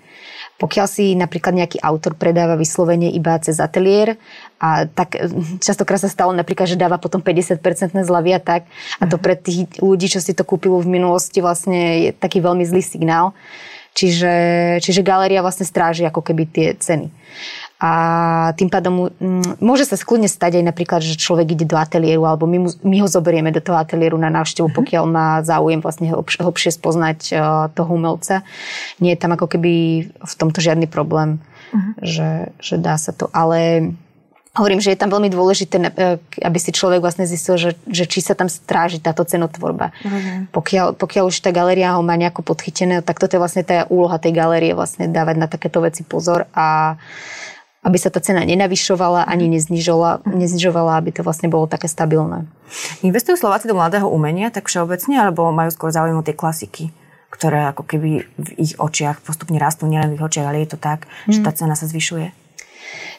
Pokiaľ 0.59 0.87
si 0.91 1.15
napríklad 1.15 1.55
nejaký 1.55 1.79
autor 1.79 2.19
predáva 2.19 2.59
vyslovene 2.59 3.15
iba 3.15 3.39
cez 3.39 3.63
ateliér, 3.63 4.19
a 4.59 4.91
tak 4.91 5.15
hm, 5.15 5.63
častokrát 5.63 6.03
sa 6.03 6.11
stalo 6.11 6.35
napríklad, 6.35 6.67
že 6.67 6.75
dáva 6.75 6.99
potom 6.99 7.23
50% 7.23 7.63
zľavy 8.03 8.31
a 8.35 8.41
tak. 8.43 8.67
A 8.99 9.07
to 9.07 9.17
mhm. 9.17 9.23
pre 9.23 9.35
tých 9.39 9.71
ľudí, 9.79 10.11
čo 10.11 10.19
si 10.19 10.35
to 10.35 10.43
kúpilo 10.43 10.83
v 10.83 10.91
minulosti, 10.99 11.39
vlastne 11.39 12.11
je 12.11 12.11
taký 12.11 12.43
veľmi 12.43 12.67
zlý 12.67 12.83
signál. 12.83 13.39
Čiže, 13.99 14.35
čiže 14.79 15.03
galéria 15.03 15.43
vlastne 15.43 15.67
stráži 15.67 16.07
ako 16.07 16.23
keby 16.23 16.43
tie 16.47 16.69
ceny. 16.79 17.11
A 17.79 17.91
tým 18.59 18.67
pádom 18.67 19.07
mm, 19.07 19.63
môže 19.63 19.87
sa 19.87 19.95
skľudne 19.95 20.27
stať 20.27 20.59
aj 20.59 20.65
napríklad, 20.67 20.99
že 20.99 21.15
človek 21.15 21.55
ide 21.55 21.63
do 21.63 21.79
ateliéru 21.79 22.27
alebo 22.27 22.43
my, 22.51 22.59
mu, 22.67 22.71
my 22.83 22.97
ho 23.03 23.07
zoberieme 23.07 23.55
do 23.55 23.63
toho 23.63 23.79
ateliéru 23.79 24.19
na 24.19 24.35
návštevu, 24.35 24.67
uh-huh. 24.67 24.79
pokiaľ 24.83 25.05
má 25.07 25.29
záujem 25.47 25.79
vlastne 25.79 26.11
hlbšie, 26.11 26.43
hlbšie 26.43 26.71
spoznať 26.75 27.19
uh, 27.31 27.71
toho 27.71 27.91
umelca. 27.95 28.43
Nie 28.99 29.15
je 29.15 29.23
tam 29.23 29.39
ako 29.39 29.47
keby 29.47 29.73
v 30.11 30.35
tomto 30.35 30.59
žiadny 30.59 30.91
problém, 30.91 31.39
uh-huh. 31.71 31.95
že, 32.03 32.31
že 32.59 32.83
dá 32.83 32.99
sa 32.99 33.15
to. 33.15 33.31
Ale 33.31 33.95
hovorím, 34.59 34.83
že 34.83 34.91
je 34.91 34.99
tam 34.99 35.15
veľmi 35.15 35.31
dôležité, 35.31 35.79
e, 35.79 36.19
aby 36.19 36.59
si 36.59 36.75
človek 36.75 36.99
vlastne 36.99 37.31
zistil, 37.31 37.55
že, 37.55 37.79
že 37.87 38.11
či 38.11 38.19
sa 38.19 38.35
tam 38.35 38.51
stráži 38.51 38.99
táto 38.99 39.23
cenotvorba. 39.23 39.95
Uh-huh. 40.03 40.51
Pokiaľ, 40.51 40.99
pokiaľ 40.99 41.31
už 41.31 41.47
tá 41.47 41.55
galéria 41.55 41.95
ho 41.95 42.03
má 42.03 42.19
nejako 42.19 42.43
podchytené, 42.43 43.07
tak 43.07 43.23
toto 43.23 43.39
je 43.39 43.43
vlastne 43.43 43.63
tá 43.63 43.87
úloha 43.87 44.19
tej 44.19 44.35
galérie, 44.35 44.75
vlastne 44.75 45.07
dávať 45.07 45.37
na 45.39 45.47
takéto 45.47 45.79
veci 45.79 46.03
pozor 46.03 46.51
a 46.51 46.99
aby 47.83 47.97
sa 47.97 48.11
tá 48.11 48.19
cena 48.19 48.43
nenavyšovala 48.43 49.27
ani 49.27 49.47
neznižovala, 49.53 50.27
neznižovala, 50.27 50.99
aby 50.99 51.11
to 51.15 51.23
vlastne 51.23 51.47
bolo 51.47 51.71
také 51.71 51.87
stabilné. 51.87 52.49
Investujú 53.07 53.39
Slováci 53.39 53.71
do 53.71 53.79
mladého 53.79 54.11
umenia 54.11 54.51
tak 54.51 54.67
všeobecne, 54.67 55.19
alebo 55.19 55.49
majú 55.55 55.71
skôr 55.71 55.95
záujem 55.95 56.19
o 56.19 56.27
tie 56.27 56.35
klasiky? 56.35 56.91
ktoré 57.29 57.69
ako 57.71 57.85
keby 57.85 58.25
v 58.25 58.51
ich 58.57 58.73
očiach 58.81 59.21
postupne 59.21 59.61
rastú, 59.61 59.85
nielen 59.85 60.11
v 60.11 60.17
ich 60.17 60.25
očiach, 60.25 60.49
ale 60.49 60.65
je 60.65 60.73
to 60.73 60.79
tak, 60.81 61.05
mm. 61.29 61.37
že 61.37 61.41
tá 61.45 61.53
cena 61.53 61.77
sa 61.77 61.85
zvyšuje? 61.85 62.48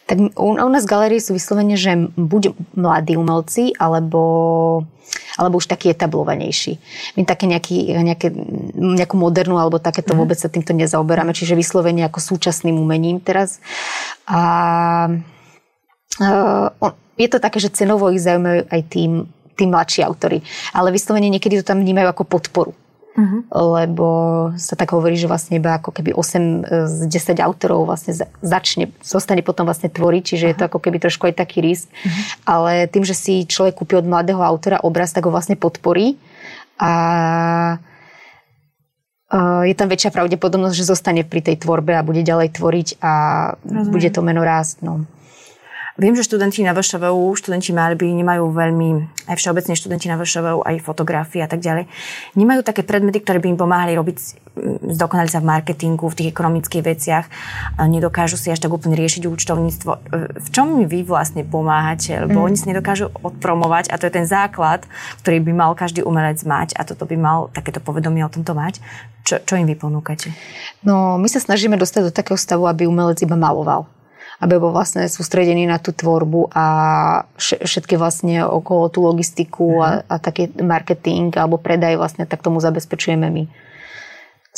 Tak 0.09 0.17
u, 0.33 0.57
u 0.57 0.69
nás 0.69 0.89
galerie 0.89 1.21
sú 1.21 1.37
vyslovene, 1.37 1.77
že 1.77 2.09
buď 2.17 2.55
mladí 2.73 3.13
umelci, 3.13 3.77
alebo 3.77 4.21
alebo 5.37 5.57
už 5.57 5.65
taký 5.65 5.89
etablovanejší. 5.89 6.77
My 7.17 7.25
také 7.25 7.49
nejaký, 7.49 7.97
nejaké, 7.97 8.29
nejakú 8.75 9.15
modernú 9.17 9.57
alebo 9.57 9.81
takéto 9.81 10.13
mm. 10.13 10.19
vôbec 10.19 10.37
sa 10.37 10.51
týmto 10.51 10.75
nezaoberáme, 10.75 11.33
čiže 11.33 11.57
vyslovene 11.57 12.05
ako 12.05 12.19
súčasným 12.19 12.77
umením 12.77 13.17
teraz. 13.23 13.57
A 14.29 14.41
uh, 16.21 16.93
je 17.17 17.27
to 17.31 17.41
také, 17.41 17.57
že 17.57 17.73
cenovo 17.73 18.11
ich 18.13 18.21
zaujímajú 18.21 18.69
aj 18.69 18.81
tým, 18.91 19.11
tí 19.57 19.63
mladší 19.65 20.05
autory, 20.05 20.45
ale 20.71 20.93
vyslovene 20.93 21.31
niekedy 21.31 21.59
to 21.59 21.65
tam 21.67 21.81
vnímajú 21.81 22.07
ako 22.13 22.23
podporu. 22.27 22.71
Uh-huh. 23.17 23.41
Lebo 23.49 24.07
sa 24.55 24.77
tak 24.77 24.93
hovorí, 24.93 25.17
že 25.17 25.25
vlastne 25.25 25.57
iba 25.57 25.81
ako 25.81 25.89
keby 25.89 26.13
8 26.13 26.65
z 26.85 26.97
10 27.09 27.41
autorov 27.41 27.89
vlastne 27.89 28.13
začne, 28.39 28.93
zostane 29.01 29.41
potom 29.41 29.65
vlastne 29.65 29.89
tvoriť, 29.89 30.23
čiže 30.23 30.45
uh-huh. 30.45 30.53
je 30.53 30.59
to 30.61 30.67
ako 30.69 30.79
keby 30.79 30.97
trošku 31.01 31.25
aj 31.25 31.41
taký 31.41 31.65
risk. 31.65 31.89
Uh-huh. 31.89 32.13
Ale 32.45 32.85
tým, 32.85 33.01
že 33.01 33.17
si 33.17 33.49
človek 33.49 33.81
kúpi 33.81 33.97
od 33.97 34.05
mladého 34.05 34.39
autora 34.39 34.79
obraz, 34.85 35.11
tak 35.11 35.25
ho 35.25 35.33
vlastne 35.33 35.57
podporí 35.57 36.21
a 36.79 36.91
je 39.61 39.77
tam 39.77 39.93
väčšia 39.93 40.09
pravdepodobnosť, 40.09 40.73
že 40.73 40.89
zostane 40.89 41.21
pri 41.21 41.45
tej 41.45 41.61
tvorbe 41.61 41.93
a 41.93 42.01
bude 42.01 42.25
ďalej 42.25 42.49
tvoriť 42.49 42.97
a 42.97 43.13
Rozumiem. 43.61 43.93
bude 43.93 44.09
to 44.09 44.25
meno 44.25 44.41
rásť. 44.41 44.81
No. 44.81 45.05
Viem, 45.99 46.15
že 46.15 46.23
študenti 46.23 46.63
na 46.63 46.71
VŠVU, 46.71 47.35
študenti 47.35 47.75
malby 47.75 48.07
nemajú 48.15 48.55
veľmi, 48.55 48.87
aj 49.27 49.35
všeobecne 49.35 49.75
študenti 49.75 50.07
na 50.07 50.15
VŠVU, 50.15 50.63
aj 50.63 50.79
fotografie 50.79 51.43
a 51.43 51.49
tak 51.51 51.59
ďalej, 51.59 51.91
nemajú 52.39 52.63
také 52.63 52.87
predmety, 52.87 53.19
ktoré 53.19 53.43
by 53.43 53.51
im 53.51 53.59
pomáhali 53.59 53.99
robiť, 53.99 54.15
mm, 54.15 54.95
zdokonali 54.95 55.27
sa 55.27 55.43
v 55.43 55.51
marketingu, 55.51 56.07
v 56.07 56.15
tých 56.15 56.31
ekonomických 56.31 56.83
veciach, 56.87 57.25
nedokážu 57.83 58.39
si 58.39 58.47
až 58.47 58.63
tak 58.63 58.71
úplne 58.71 58.95
riešiť 58.95 59.27
účtovníctvo. 59.27 59.91
V 60.39 60.49
čom 60.55 60.79
mi 60.79 60.87
vy 60.87 61.03
vlastne 61.03 61.43
pomáhate? 61.43 62.15
Lebo 62.15 62.39
mm. 62.39 62.45
oni 62.47 62.55
si 62.55 62.71
nedokážu 62.71 63.11
odpromovať 63.19 63.91
a 63.91 63.99
to 63.99 64.07
je 64.07 64.15
ten 64.15 64.23
základ, 64.23 64.87
ktorý 65.19 65.43
by 65.43 65.51
mal 65.51 65.71
každý 65.75 65.99
umelec 66.07 66.39
mať 66.47 66.79
a 66.79 66.87
toto 66.87 67.03
by 67.03 67.19
mal 67.19 67.51
takéto 67.51 67.83
povedomie 67.83 68.23
o 68.23 68.31
tomto 68.31 68.55
mať. 68.55 68.79
Čo, 69.27 69.43
čo 69.43 69.59
im 69.59 69.67
vy 69.67 69.75
ponúkate? 69.75 70.31
No, 70.79 71.19
my 71.19 71.27
sa 71.27 71.43
snažíme 71.43 71.75
dostať 71.75 72.07
do 72.07 72.15
takého 72.15 72.39
stavu, 72.39 72.71
aby 72.71 72.87
umelec 72.87 73.19
iba 73.19 73.35
maloval 73.35 73.98
aby 74.39 74.55
bol 74.55 74.71
vlastne 74.71 75.07
sústredený 75.11 75.67
na 75.67 75.77
tú 75.79 75.91
tvorbu 75.91 76.51
a 76.55 76.65
všetky 77.39 77.99
vlastne 77.99 78.47
okolo 78.47 78.87
tú 78.87 79.03
logistiku 79.03 79.83
a, 79.83 79.89
mhm. 79.89 79.99
a 80.07 80.15
taký 80.19 80.43
marketing 80.59 81.35
alebo 81.35 81.59
predaj 81.59 81.99
vlastne 81.99 82.23
tak 82.23 82.43
tomu 82.43 82.63
zabezpečujeme 82.63 83.27
my. 83.27 83.43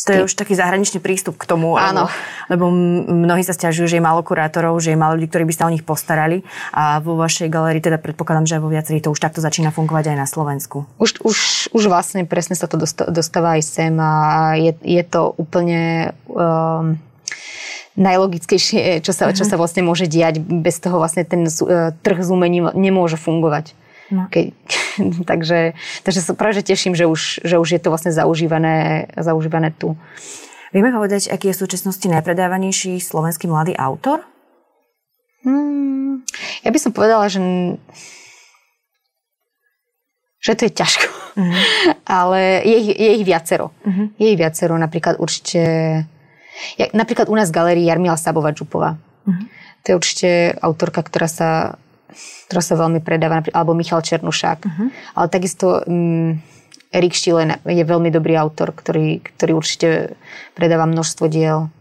To 0.07 0.11
je 0.15 0.25
už 0.25 0.33
taký 0.33 0.55
zahraničný 0.55 1.03
prístup 1.03 1.35
k 1.37 1.45
tomu. 1.45 1.75
Áno. 1.75 2.07
Lebo, 2.47 2.71
lebo 2.71 3.05
mnohí 3.11 3.43
sa 3.43 3.53
stiažujú, 3.53 3.91
že 3.91 3.99
je 3.99 4.03
málo 4.03 4.23
kurátorov, 4.23 4.79
že 4.81 4.95
je 4.95 4.97
málo 4.97 5.19
ľudí, 5.19 5.27
ktorí 5.29 5.45
by 5.45 5.53
sa 5.53 5.67
o 5.67 5.73
nich 5.73 5.85
postarali. 5.85 6.47
A 6.71 7.03
vo 7.03 7.19
vašej 7.19 7.51
galerii 7.51 7.83
teda 7.83 7.99
predpokladám, 7.99 8.47
že 8.47 8.55
aj 8.57 8.63
vo 8.63 8.71
viacerých 8.71 9.03
to 9.05 9.13
už 9.13 9.19
takto 9.19 9.43
začína 9.43 9.69
fungovať 9.69 10.15
aj 10.15 10.17
na 10.17 10.25
Slovensku. 10.25 10.87
Už, 10.95 11.21
už, 11.21 11.37
už 11.75 11.83
vlastne 11.91 12.23
presne 12.23 12.55
sa 12.55 12.71
to 12.71 12.81
dostáva 13.11 13.59
aj 13.59 13.61
sem 13.67 13.93
a 13.99 14.55
je, 14.57 14.73
je 14.79 15.03
to 15.05 15.35
úplne... 15.37 16.15
Um, 16.25 16.97
najlogickejšie, 17.99 19.03
čo 19.03 19.11
sa, 19.11 19.31
čo 19.35 19.43
mhm. 19.43 19.49
sa 19.51 19.55
vlastne 19.59 19.81
môže 19.83 20.07
diať. 20.07 20.39
Bez 20.39 20.79
toho 20.79 20.99
vlastne 20.99 21.27
ten 21.27 21.47
uh, 21.47 21.91
trh 21.91 22.19
s 22.23 22.29
umením 22.31 22.71
nemôže 22.71 23.19
fungovať. 23.19 23.75
No. 24.11 24.27
Keď, 24.27 24.51
takže, 25.29 25.73
takže 26.03 26.19
sa 26.19 26.35
práve 26.35 26.59
že 26.59 26.67
teším, 26.67 26.93
že 26.95 27.07
už, 27.07 27.43
že 27.43 27.55
už 27.59 27.69
je 27.75 27.81
to 27.81 27.91
vlastne 27.91 28.11
zaužívané, 28.11 29.07
zaužívané 29.15 29.71
tu. 29.75 29.95
Vieme 30.71 30.95
povedať, 30.95 31.27
aký 31.27 31.51
je 31.51 31.55
v 31.59 31.63
súčasnosti 31.67 32.07
najpredávanejší 32.07 32.95
slovenský 33.03 33.51
mladý 33.51 33.75
autor? 33.75 34.23
Hmm, 35.43 36.23
ja 36.63 36.69
by 36.71 36.79
som 36.79 36.95
povedala, 36.95 37.27
že 37.27 37.43
že 40.41 40.57
to 40.57 40.65
je 40.65 40.73
ťažko. 40.73 41.07
Uh-huh. 41.37 41.53
Ale 42.17 42.65
je 42.65 42.75
ich, 42.81 42.89
je 42.97 43.09
ich 43.21 43.25
viacero. 43.25 43.69
Uh-huh. 43.85 44.09
Je 44.17 44.33
ich 44.33 44.39
viacero. 44.41 44.73
Napríklad 44.73 45.21
určite 45.21 45.61
ja, 46.77 46.87
napríklad 46.91 47.27
u 47.31 47.35
nás 47.35 47.49
v 47.49 47.57
galerii 47.57 47.85
Jarmila 47.87 48.19
Sabova 48.19 48.51
Čupová. 48.55 48.97
Uh-huh. 49.27 49.45
To 49.83 49.85
je 49.91 49.95
určite 49.97 50.29
autorka, 50.61 51.01
ktorá 51.01 51.25
sa, 51.25 51.79
ktorá 52.47 52.61
sa 52.61 52.75
veľmi 52.77 53.01
predáva, 53.01 53.41
alebo 53.53 53.73
Michal 53.73 54.05
Černušák. 54.05 54.59
Uh-huh. 54.61 54.87
Ale 55.17 55.27
takisto 55.31 55.81
um, 55.87 56.37
Erik 56.91 57.15
Štilen 57.15 57.63
je 57.63 57.83
veľmi 57.87 58.11
dobrý 58.11 58.35
autor, 58.35 58.75
ktorý, 58.75 59.23
ktorý 59.23 59.51
určite 59.55 60.19
predáva 60.53 60.83
množstvo 60.85 61.25
diel. 61.31 61.71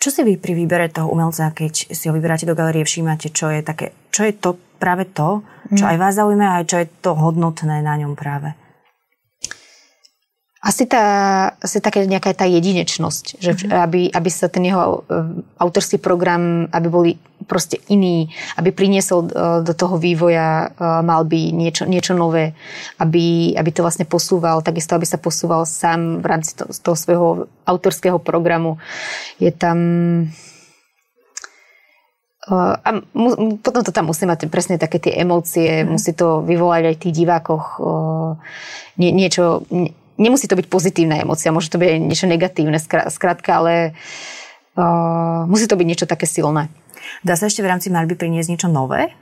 Čo 0.00 0.08
si 0.12 0.20
vy 0.20 0.36
pri 0.36 0.52
výbere 0.52 0.92
toho 0.92 1.08
umelca, 1.08 1.48
keď 1.52 1.96
si 1.96 2.04
ho 2.08 2.12
vyberáte 2.12 2.44
do 2.44 2.52
galerie, 2.52 2.84
všímate, 2.84 3.32
čo 3.32 3.48
je 3.48 3.64
také, 3.64 3.96
čo 4.12 4.28
je 4.28 4.36
to 4.36 4.60
práve 4.76 5.08
to, 5.08 5.40
čo 5.72 5.84
mm. 5.86 5.90
aj 5.94 5.96
vás 5.96 6.12
zaujíma, 6.20 6.60
aj 6.60 6.64
čo 6.68 6.76
je 6.76 6.86
to 7.00 7.16
hodnotné 7.16 7.80
na 7.80 7.96
ňom 7.96 8.12
práve? 8.12 8.52
Asi, 10.64 10.88
tá, 10.88 11.04
asi 11.60 11.76
taká 11.84 12.08
nejaká 12.08 12.32
tá 12.32 12.48
jedinečnosť, 12.48 13.36
že 13.36 13.52
mm-hmm. 13.52 13.84
aby, 13.84 14.00
aby 14.08 14.30
sa 14.32 14.48
ten 14.48 14.64
jeho 14.64 15.04
uh, 15.04 15.28
autorský 15.60 16.00
program, 16.00 16.72
aby 16.72 16.88
boli 16.88 17.10
proste 17.44 17.76
iný, 17.92 18.32
aby 18.56 18.72
priniesol 18.72 19.28
uh, 19.28 19.60
do 19.60 19.76
toho 19.76 20.00
vývoja 20.00 20.72
uh, 20.72 21.04
malby 21.04 21.52
niečo, 21.52 21.84
niečo 21.84 22.16
nové, 22.16 22.56
aby, 22.96 23.52
aby 23.52 23.70
to 23.76 23.84
vlastne 23.84 24.08
posúval, 24.08 24.64
takisto 24.64 24.96
aby 24.96 25.04
sa 25.04 25.20
posúval 25.20 25.68
sám 25.68 26.24
v 26.24 26.26
rámci 26.32 26.56
to, 26.56 26.64
toho 26.72 26.96
svojho 26.96 27.28
autorského 27.68 28.16
programu. 28.16 28.80
Je 29.36 29.52
tam... 29.52 29.76
A 32.44 33.00
mu, 33.16 33.56
potom 33.56 33.80
to 33.80 33.88
tam 33.88 34.12
musí 34.12 34.28
mať 34.28 34.52
presne 34.52 34.76
také 34.76 35.00
tie 35.00 35.16
emócie, 35.16 35.80
mm. 35.80 35.96
musí 35.96 36.12
to 36.12 36.44
vyvolať 36.44 36.92
aj 36.92 36.96
tých 37.00 37.16
divákoch 37.24 37.80
nie, 39.00 39.10
niečo, 39.10 39.64
nie, 39.72 39.96
nemusí 40.20 40.46
to 40.46 40.58
byť 40.58 40.66
pozitívna 40.70 41.22
emocia, 41.22 41.54
môže 41.54 41.70
to 41.70 41.78
byť 41.80 42.00
niečo 42.00 42.26
negatívne, 42.26 42.78
skrátka, 43.10 43.50
ale 43.62 43.72
uh, 44.78 45.46
musí 45.46 45.66
to 45.66 45.78
byť 45.78 45.86
niečo 45.86 46.06
také 46.06 46.26
silné. 46.26 46.70
Dá 47.20 47.36
sa 47.36 47.46
ešte 47.48 47.60
v 47.60 47.70
rámci 47.70 47.92
malby 47.92 48.16
priniesť 48.16 48.50
niečo 48.50 48.68
nové? 48.70 49.12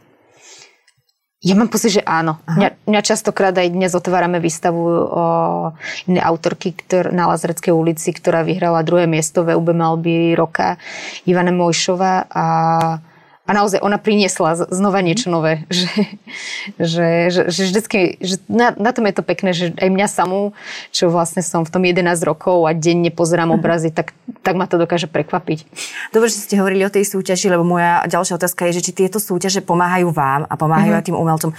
Ja 1.43 1.59
mám 1.59 1.67
pocit, 1.67 1.99
že 1.99 2.07
áno. 2.07 2.39
Mňa, 2.47 2.87
mňa 2.87 3.01
častokrát 3.03 3.51
aj 3.51 3.75
dnes 3.75 3.91
otvárame 3.99 4.39
výstavu 4.39 4.79
o 5.11 5.25
inej 6.07 6.23
autorky 6.23 6.71
ktor, 6.71 7.11
na 7.11 7.27
Lazareckej 7.27 7.75
ulici, 7.75 8.15
ktorá 8.15 8.47
vyhrala 8.47 8.87
druhé 8.87 9.11
miesto 9.11 9.43
v 9.43 9.59
UB 9.59 9.75
Malby 9.75 10.39
roka, 10.39 10.79
Ivana 11.27 11.51
Mojšová 11.51 12.31
a 12.31 12.47
a 13.43 13.51
naozaj 13.51 13.83
ona 13.83 13.99
priniesla 13.99 14.55
znova 14.71 15.03
niečo 15.03 15.27
nové. 15.27 15.63
Že, 15.73 15.91
že, 16.79 17.09
že, 17.29 17.41
že 17.53 17.63
vždycky, 17.69 17.99
že 18.23 18.37
na, 18.49 18.73
na 18.73 18.95
tom 18.95 19.05
je 19.05 19.15
to 19.15 19.25
pekné, 19.27 19.51
že 19.53 19.75
aj 19.77 19.89
mňa 19.93 20.09
samú, 20.09 20.57
čo 20.95 21.11
vlastne 21.13 21.45
som 21.45 21.67
v 21.67 21.71
tom 21.71 21.83
11 21.85 22.07
rokov 22.25 22.65
a 22.65 22.73
denne 22.73 23.11
pozerám 23.13 23.53
mhm. 23.53 23.57
obrazy, 23.59 23.89
tak, 23.93 24.17
tak 24.41 24.55
ma 24.57 24.65
to 24.71 24.81
dokáže 24.81 25.11
prekvapiť. 25.11 25.59
Dobre, 26.15 26.33
že 26.33 26.41
ste 26.41 26.59
hovorili 26.59 26.87
o 26.87 26.93
tej 26.93 27.05
súťaži, 27.05 27.53
lebo 27.53 27.67
moja 27.67 28.07
ďalšia 28.09 28.39
otázka 28.39 28.71
je, 28.71 28.81
že 28.81 28.85
či 28.91 28.93
tieto 29.05 29.19
súťaže 29.21 29.61
pomáhajú 29.61 30.09
vám 30.15 30.47
a 30.49 30.55
pomáhajú 30.55 30.93
uh-huh. 30.97 31.03
aj 31.03 31.07
tým 31.13 31.19
umelcom 31.19 31.51
e, 31.53 31.57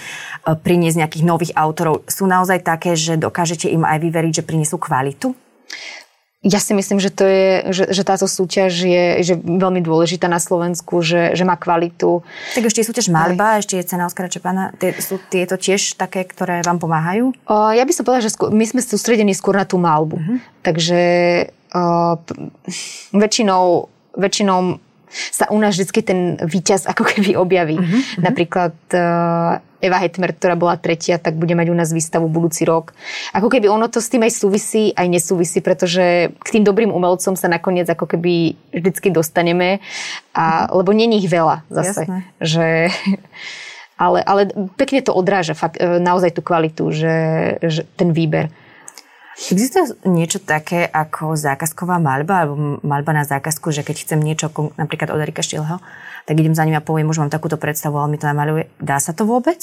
priniesť 0.55 0.97
nejakých 1.03 1.23
nových 1.27 1.53
autorov. 1.53 2.07
Sú 2.09 2.25
naozaj 2.25 2.63
také, 2.65 2.97
že 2.97 3.19
dokážete 3.19 3.69
im 3.69 3.85
aj 3.85 3.99
vyveriť, 4.01 4.41
že 4.41 4.47
prinesú 4.47 4.79
kvalitu? 4.79 5.35
Ja 6.43 6.59
si 6.59 6.75
myslím, 6.75 6.99
že, 6.99 7.07
to 7.07 7.23
je, 7.23 7.71
že, 7.71 7.83
že 7.95 8.03
táto 8.03 8.27
súťaž 8.27 8.75
je 8.83 9.05
že 9.23 9.39
veľmi 9.39 9.79
dôležitá 9.79 10.27
na 10.27 10.43
Slovensku, 10.43 10.99
že, 10.99 11.39
že 11.39 11.47
má 11.47 11.55
kvalitu. 11.55 12.19
Tak 12.51 12.67
ešte 12.67 12.83
je 12.83 12.89
súťaž 12.91 13.07
Malba, 13.15 13.55
Aj. 13.55 13.63
ešte 13.63 13.79
je 13.79 13.87
cena 13.87 14.03
Oskara 14.03 14.27
Čepana. 14.27 14.75
Tie, 14.75 14.91
sú 14.99 15.23
tieto 15.31 15.55
tiež 15.55 15.95
také, 15.95 16.27
ktoré 16.27 16.59
vám 16.59 16.83
pomáhajú? 16.83 17.31
O, 17.47 17.71
ja 17.71 17.87
by 17.87 17.91
som 17.95 18.03
povedala, 18.03 18.27
že 18.27 18.35
skôr, 18.35 18.51
my 18.51 18.65
sme 18.67 18.83
sústredení 18.83 19.31
skôr 19.31 19.55
na 19.55 19.63
tú 19.63 19.79
Malbu. 19.79 20.19
Uh-huh. 20.19 20.37
Takže 20.67 21.01
o, 21.71 22.19
väčšinou, 23.15 23.87
väčšinou 24.19 24.83
sa 25.13 25.47
u 25.47 25.57
nás 25.63 25.79
vždy 25.79 26.01
ten 26.03 26.19
víťaz 26.43 26.91
ako 26.91 27.07
keby 27.07 27.39
objaví. 27.39 27.79
Uh-huh. 27.79 28.01
Napríklad 28.19 28.75
Eva 29.83 29.99
Hetmer, 29.99 30.31
ktorá 30.31 30.55
bola 30.55 30.79
tretia, 30.79 31.19
tak 31.19 31.35
bude 31.35 31.51
mať 31.51 31.67
u 31.67 31.75
nás 31.75 31.91
výstavu 31.91 32.31
budúci 32.31 32.63
rok. 32.63 32.95
Ako 33.35 33.51
keby 33.51 33.67
ono 33.67 33.91
to 33.91 33.99
s 33.99 34.07
tým 34.07 34.23
aj 34.23 34.31
súvisí, 34.31 34.95
aj 34.95 35.07
nesúvisí, 35.11 35.59
pretože 35.59 36.31
k 36.31 36.47
tým 36.47 36.63
dobrým 36.63 36.87
umelcom 36.87 37.35
sa 37.35 37.51
nakoniec 37.51 37.91
ako 37.91 38.15
keby 38.15 38.55
vždycky 38.71 39.11
dostaneme, 39.11 39.83
a, 40.31 40.71
lebo 40.71 40.95
není 40.95 41.19
ich 41.19 41.27
veľa 41.27 41.67
zase. 41.67 42.07
Jasné. 42.07 42.17
Že, 42.39 42.67
ale, 44.07 44.19
ale 44.23 44.41
pekne 44.79 45.03
to 45.03 45.11
odráža 45.11 45.51
fakt, 45.51 45.75
e, 45.75 45.99
naozaj 45.99 46.39
tú 46.39 46.41
kvalitu, 46.41 46.87
že, 46.95 47.15
že 47.59 47.83
ten 47.99 48.15
výber. 48.15 48.47
Existuje 49.33 49.97
niečo 50.05 50.37
také 50.37 50.85
ako 50.85 51.33
zákazková 51.33 51.97
maľba 51.97 52.45
alebo 52.45 52.79
maľba 52.85 53.11
na 53.17 53.23
zákazku, 53.25 53.73
že 53.73 53.81
keď 53.81 54.05
chcem 54.05 54.19
niečo 54.21 54.53
napríklad 54.77 55.09
od 55.09 55.21
Erika 55.21 55.41
Štilho, 55.41 55.81
tak 56.29 56.35
idem 56.37 56.53
za 56.55 56.63
ním 56.63 56.77
a 56.77 56.85
poviem, 56.85 57.09
už 57.09 57.19
mám 57.19 57.33
takúto 57.33 57.57
predstavu, 57.57 57.97
ale 57.97 58.13
mi 58.13 58.21
to 58.21 58.29
namaľuje. 58.29 58.69
Dá 58.77 59.01
sa 59.01 59.11
to 59.11 59.25
vôbec? 59.25 59.59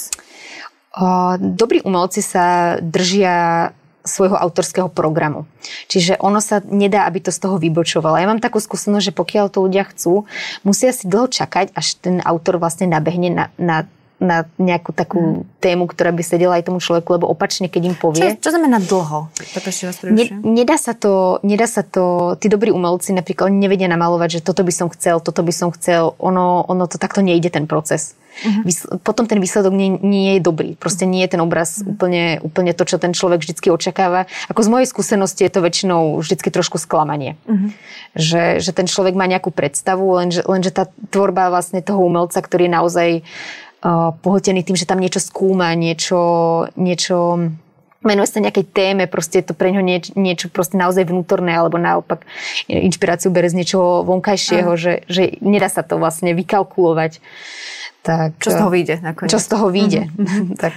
O, 0.98 1.38
dobrí 1.38 1.80
umelci 1.86 2.18
sa 2.18 2.76
držia 2.82 3.70
svojho 4.02 4.34
autorského 4.34 4.88
programu. 4.88 5.44
Čiže 5.86 6.18
ono 6.18 6.40
sa 6.40 6.64
nedá, 6.64 7.04
aby 7.04 7.20
to 7.20 7.30
z 7.30 7.38
toho 7.38 7.60
vybočovalo. 7.60 8.16
Ja 8.16 8.26
mám 8.26 8.40
takú 8.40 8.58
skúsenosť, 8.58 9.12
že 9.12 9.16
pokiaľ 9.16 9.46
to 9.52 9.68
ľudia 9.68 9.84
chcú, 9.92 10.24
musia 10.64 10.90
si 10.90 11.06
dlho 11.06 11.28
čakať, 11.28 11.76
až 11.76 12.00
ten 12.00 12.18
autor 12.24 12.56
vlastne 12.56 12.88
nabehne 12.88 13.28
na, 13.30 13.44
na 13.60 13.84
na 14.20 14.44
nejakú 14.60 14.92
takú 14.92 15.42
hmm. 15.42 15.64
tému, 15.64 15.88
ktorá 15.88 16.12
by 16.12 16.20
sedela 16.20 16.60
aj 16.60 16.68
tomu 16.68 16.78
človeku, 16.78 17.16
lebo 17.16 17.26
opačne, 17.26 17.72
keď 17.72 17.82
im 17.88 17.96
povie... 17.96 18.36
Čo, 18.36 18.48
čo 18.48 18.50
znamená 18.52 18.76
dlho? 18.84 19.32
ešte 19.40 19.88
vás 19.88 19.96
ne, 20.04 20.28
nedá, 20.44 20.76
sa 20.76 20.92
to, 20.92 21.40
nedá 21.40 21.64
sa 21.64 21.80
to... 21.80 22.36
Tí 22.36 22.52
dobrí 22.52 22.68
umelci 22.68 23.16
napríklad 23.16 23.48
oni 23.48 23.64
nevedia 23.64 23.88
namalovať, 23.88 24.38
že 24.38 24.40
toto 24.44 24.60
by 24.60 24.72
som 24.76 24.92
chcel, 24.92 25.24
toto 25.24 25.40
by 25.40 25.52
som 25.56 25.72
chcel. 25.72 26.12
Ono, 26.20 26.68
ono 26.68 26.84
to 26.84 27.00
takto 27.00 27.24
nejde 27.24 27.48
ten 27.48 27.64
proces. 27.64 28.14
Uh-huh. 28.44 29.00
Potom 29.02 29.24
ten 29.26 29.40
výsledok 29.40 29.72
nie, 29.74 29.96
nie 30.00 30.38
je 30.38 30.40
dobrý. 30.44 30.76
Proste 30.76 31.08
nie 31.08 31.24
je 31.24 31.34
ten 31.34 31.42
obraz 31.42 31.80
uh-huh. 31.80 31.96
úplne, 31.96 32.38
úplne 32.44 32.76
to, 32.76 32.84
čo 32.84 33.00
ten 33.00 33.16
človek 33.16 33.40
vždy 33.40 33.72
očakáva. 33.72 34.28
Ako 34.52 34.60
z 34.60 34.68
mojej 34.68 34.88
skúsenosti 34.88 35.48
je 35.48 35.52
to 35.52 35.64
väčšinou 35.64 36.20
vždy 36.20 36.36
trošku 36.52 36.76
sklamanie. 36.76 37.40
Uh-huh. 37.48 37.72
Že, 38.12 38.60
že 38.60 38.70
ten 38.76 38.84
človek 38.84 39.16
má 39.16 39.24
nejakú 39.24 39.48
predstavu, 39.48 40.04
lenže, 40.12 40.44
lenže 40.44 40.70
tá 40.76 40.92
tvorba 41.08 41.48
vlastne 41.48 41.80
toho 41.80 42.04
umelca, 42.04 42.38
ktorý 42.38 42.68
je 42.68 42.76
naozaj 42.76 43.08
uh, 43.20 43.69
pohltený 44.20 44.60
tým, 44.64 44.76
že 44.76 44.88
tam 44.88 45.00
niečo 45.00 45.20
skúma, 45.25 45.72
niečo, 45.72 46.20
niečo 46.76 47.49
venuje 48.00 48.28
sa 48.28 48.40
nejakej 48.40 48.66
téme, 48.72 49.04
proste 49.08 49.40
je 49.40 49.52
to 49.52 49.54
pre 49.56 49.72
ňo 49.72 49.84
nieč, 49.84 50.12
niečo 50.16 50.49
proste 50.49 50.80
naozaj 50.80 51.04
vnútorné, 51.04 51.52
alebo 51.52 51.76
naopak 51.76 52.25
inšpiráciu 52.68 53.28
bere 53.28 53.49
z 53.52 53.60
niečoho 53.60 54.04
vonkajšieho, 54.08 54.72
že, 54.76 55.04
že 55.04 55.37
nedá 55.44 55.68
sa 55.68 55.84
to 55.84 56.00
vlastne 56.00 56.32
vykalkulovať. 56.32 57.20
Tak, 58.00 58.40
čo 58.40 58.49
z 58.49 58.56
toho 58.56 58.70
vyjde 58.72 58.96
nakoniec? 59.04 59.30
Čo 59.32 59.40
z 59.40 59.49
toho 59.52 59.66
vyjde. 59.68 60.02
Mm-hmm. 60.08 60.56
tak. 60.64 60.72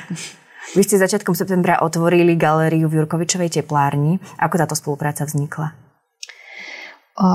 Vy 0.75 0.81
ste 0.83 0.99
začiatkom 0.99 1.35
septembra 1.35 1.79
otvorili 1.79 2.35
galériu 2.35 2.91
v 2.91 3.03
Jurkovičovej 3.03 3.61
teplárni. 3.61 4.19
Ako 4.39 4.59
táto 4.59 4.75
spolupráca 4.75 5.23
vznikla? 5.23 5.71
O, 7.19 7.27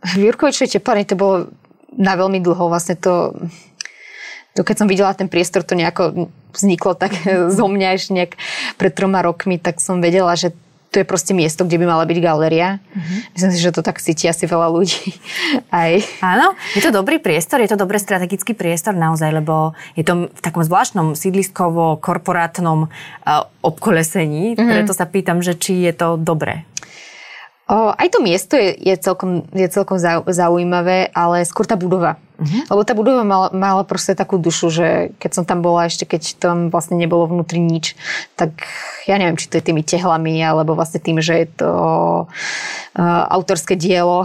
v 0.00 0.12
Jurkovičovej 0.16 0.80
teplárni 0.80 1.04
to 1.04 1.20
bolo 1.20 1.52
na 1.92 2.16
veľmi 2.16 2.40
dlho. 2.40 2.72
Vlastne 2.72 2.96
to, 2.96 3.36
to, 4.58 4.66
keď 4.66 4.76
som 4.82 4.90
videla 4.90 5.14
ten 5.14 5.30
priestor, 5.30 5.62
to 5.62 5.78
nejako 5.78 6.26
vzniklo 6.50 6.98
tak 6.98 7.14
zo 7.58 7.66
mňa 7.70 7.94
ešte 7.94 8.10
nejak 8.10 8.32
pred 8.74 8.90
troma 8.90 9.22
rokmi, 9.22 9.62
tak 9.62 9.78
som 9.78 10.02
vedela, 10.02 10.34
že 10.34 10.50
to 10.88 11.04
je 11.04 11.06
proste 11.06 11.36
miesto, 11.36 11.68
kde 11.68 11.84
by 11.84 11.86
mala 11.86 12.08
byť 12.08 12.16
galéria. 12.16 12.80
Uh-huh. 12.80 13.20
Myslím 13.36 13.52
si, 13.52 13.60
že 13.60 13.76
to 13.76 13.84
tak 13.84 14.00
cíti 14.00 14.24
asi 14.24 14.48
veľa 14.48 14.72
ľudí. 14.72 15.12
Aj. 15.68 16.00
Áno, 16.24 16.56
je 16.72 16.80
to 16.80 16.88
dobrý 16.88 17.20
priestor, 17.20 17.60
je 17.60 17.68
to 17.68 17.76
dobrý 17.76 18.00
strategický 18.00 18.56
priestor 18.56 18.96
naozaj, 18.96 19.28
lebo 19.30 19.76
je 20.00 20.02
to 20.02 20.32
v 20.32 20.40
takom 20.40 20.64
zvláštnom 20.64 21.12
sídliskovo-korporátnom 21.12 22.88
uh, 22.88 23.44
obkolesení, 23.60 24.56
uh-huh. 24.56 24.64
preto 24.64 24.96
sa 24.96 25.04
pýtam, 25.04 25.44
že 25.44 25.60
či 25.60 25.84
je 25.84 25.92
to 25.92 26.16
dobré. 26.16 26.64
O, 27.68 27.92
aj 27.92 28.08
to 28.16 28.24
miesto 28.24 28.56
je, 28.56 28.72
je 28.80 28.96
celkom, 28.96 29.44
je 29.52 29.68
celkom 29.68 30.00
zaujímavé, 30.24 31.12
ale 31.12 31.44
skôr 31.44 31.68
tá 31.68 31.76
budova. 31.76 32.16
Uh-huh. 32.40 32.64
Lebo 32.64 32.80
tá 32.80 32.96
budova 32.96 33.28
mala, 33.28 33.52
mala 33.52 33.84
proste 33.84 34.16
takú 34.16 34.40
dušu, 34.40 34.72
že 34.72 34.88
keď 35.20 35.30
som 35.36 35.44
tam 35.44 35.60
bola, 35.60 35.84
ešte 35.84 36.08
keď 36.08 36.40
tam 36.40 36.56
vlastne 36.72 36.96
nebolo 36.96 37.28
vnútri 37.28 37.60
nič, 37.60 37.92
tak 38.40 38.64
ja 39.04 39.20
neviem, 39.20 39.36
či 39.36 39.52
to 39.52 39.60
je 39.60 39.68
tými 39.68 39.84
tehlami, 39.84 40.40
alebo 40.40 40.72
vlastne 40.72 40.96
tým, 40.96 41.20
že 41.20 41.44
je 41.44 41.48
to 41.60 41.70
uh, 42.24 43.22
autorské 43.28 43.76
dielo, 43.76 44.24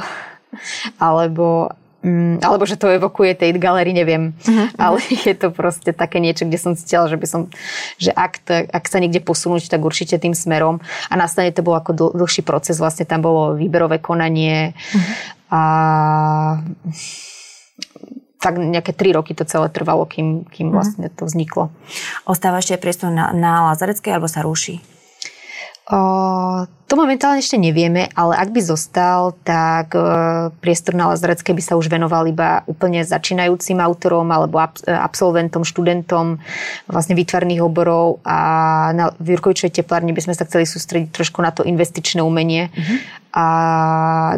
alebo 0.96 1.76
Mm, 2.04 2.44
alebo 2.44 2.68
že 2.68 2.76
to 2.76 2.92
evokuje 2.92 3.32
tej 3.32 3.56
galerii, 3.56 3.96
neviem. 3.96 4.36
Uh-huh. 4.44 4.68
Ale 4.76 5.00
je 5.28 5.32
to 5.40 5.56
proste 5.56 5.96
také 5.96 6.20
niečo, 6.20 6.44
kde 6.44 6.60
som 6.60 6.76
cítila, 6.76 7.08
že 7.08 7.16
by 7.16 7.28
som, 7.28 7.42
že 7.96 8.12
ak, 8.12 8.44
to, 8.44 8.68
ak 8.68 8.86
sa 8.92 9.00
niekde 9.00 9.24
posunúť, 9.24 9.72
tak 9.72 9.80
určite 9.80 10.20
tým 10.20 10.36
smerom. 10.36 10.84
A 11.08 11.14
nastane 11.16 11.56
to 11.56 11.64
bol 11.64 11.80
ako 11.80 11.92
dl- 11.96 12.14
dlhší 12.14 12.44
proces, 12.44 12.76
vlastne 12.76 13.08
tam 13.08 13.24
bolo 13.24 13.56
výberové 13.56 14.04
konanie 14.04 14.76
uh-huh. 14.76 15.16
a 15.48 15.62
tak 18.44 18.60
nejaké 18.60 18.92
tri 18.92 19.16
roky 19.16 19.32
to 19.32 19.48
celé 19.48 19.72
trvalo, 19.72 20.04
kým, 20.04 20.44
kým 20.44 20.76
vlastne 20.76 21.08
to 21.08 21.24
vzniklo. 21.24 21.72
Ostáva 22.28 22.60
ešte 22.60 22.76
priestor 22.76 23.08
na, 23.08 23.32
na 23.32 23.72
Lazareckej, 23.72 24.20
alebo 24.20 24.28
sa 24.28 24.44
ruší? 24.44 24.84
O, 25.84 26.00
to 26.88 26.94
momentálne 26.96 27.44
ešte 27.44 27.60
nevieme, 27.60 28.08
ale 28.16 28.40
ak 28.40 28.56
by 28.56 28.62
zostal, 28.64 29.36
tak 29.44 29.92
e, 29.92 30.00
priestor 30.64 30.96
na 30.96 31.12
Lazarecké 31.12 31.52
by 31.52 31.60
sa 31.60 31.76
už 31.76 31.92
venoval 31.92 32.24
iba 32.30 32.64
úplne 32.72 33.04
začínajúcim 33.04 33.84
autorom 33.84 34.24
alebo 34.32 34.64
ab, 34.64 34.80
e, 34.80 34.88
absolventom, 34.88 35.68
študentom 35.68 36.40
vlastne 36.88 37.20
výtvarných 37.20 37.60
oborov 37.60 38.24
a 38.24 38.40
na 38.96 39.12
Jurkovičovej 39.20 39.76
teplárni 39.76 40.16
by 40.16 40.24
sme 40.24 40.38
sa 40.40 40.48
chceli 40.48 40.64
sústrediť 40.64 41.12
trošku 41.12 41.44
na 41.44 41.52
to 41.52 41.68
investičné 41.68 42.24
umenie 42.24 42.72
mm-hmm. 42.72 42.98
a 43.36 43.46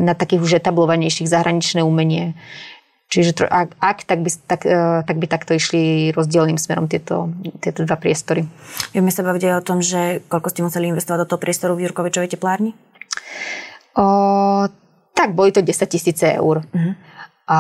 na 0.02 0.18
takých 0.18 0.42
už 0.42 0.52
etablovanejších 0.66 1.30
zahraničné 1.30 1.86
umenie. 1.86 2.34
Čiže 3.06 3.48
ak, 3.48 3.78
ak 3.80 3.98
tak, 4.04 4.20
by, 4.26 4.30
tak, 4.50 4.62
e, 4.66 5.06
tak 5.06 5.16
by 5.22 5.26
takto 5.30 5.54
išli 5.54 6.12
rozdielným 6.12 6.58
smerom 6.58 6.90
tieto, 6.90 7.32
tieto 7.62 7.86
dva 7.86 7.96
priestory. 7.96 8.50
Vieme 8.92 9.14
sa 9.14 9.22
baviť 9.22 9.44
aj 9.46 9.54
o 9.62 9.66
tom, 9.66 9.80
že 9.80 10.26
koľko 10.26 10.50
ste 10.52 10.66
museli 10.66 10.90
investovať 10.90 11.24
do 11.24 11.30
toho 11.30 11.40
priestoru 11.40 11.78
v 11.78 11.86
Jurkovičovej 11.88 12.34
teplárni? 12.34 12.74
O, 13.96 14.68
tak 15.14 15.38
boli 15.38 15.54
to 15.54 15.62
10 15.64 15.86
tisíce 15.88 16.26
eur. 16.28 16.66
Uh-huh. 16.66 16.94
A 17.48 17.60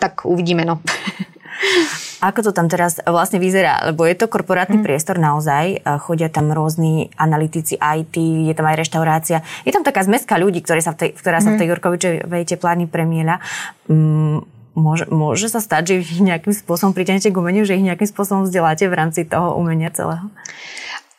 tak 0.00 0.24
uvidíme, 0.24 0.64
no. 0.64 0.80
Ako 2.24 2.40
to 2.40 2.56
tam 2.56 2.72
teraz 2.72 3.04
vlastne 3.04 3.36
vyzerá? 3.36 3.84
Lebo 3.84 4.08
je 4.08 4.16
to 4.16 4.32
korporátny 4.32 4.80
mm. 4.80 4.84
priestor 4.84 5.20
naozaj, 5.20 5.84
chodia 6.08 6.32
tam 6.32 6.48
rôzni 6.56 7.12
analytici 7.20 7.76
IT, 7.76 8.16
je 8.16 8.54
tam 8.56 8.64
aj 8.64 8.80
reštaurácia. 8.80 9.44
Je 9.68 9.72
tam 9.76 9.84
taká 9.84 10.00
zmeska 10.08 10.40
ľudí, 10.40 10.64
ktoré 10.64 10.80
sa 10.80 10.96
v 10.96 11.04
tej, 11.04 11.10
ktorá 11.20 11.44
sa 11.44 11.52
v 11.52 11.60
tej 11.60 11.68
mhm. 11.68 11.72
Jurkovičovej 11.76 12.42
teplárni 12.48 12.88
premiela. 12.88 13.44
Mm, 13.92 14.40
môže, 14.72 15.04
môže 15.12 15.52
sa 15.52 15.60
stať, 15.60 15.82
že 15.84 15.94
ich 16.00 16.24
nejakým 16.24 16.56
spôsobom 16.56 16.96
priťahnete 16.96 17.28
k 17.28 17.36
umeniu, 17.36 17.68
že 17.68 17.76
ich 17.76 17.84
nejakým 17.84 18.08
spôsobom 18.08 18.48
vzdeláte 18.48 18.88
v 18.88 18.94
rámci 18.96 19.28
toho 19.28 19.54
umenia 19.60 19.92
celého? 19.92 20.26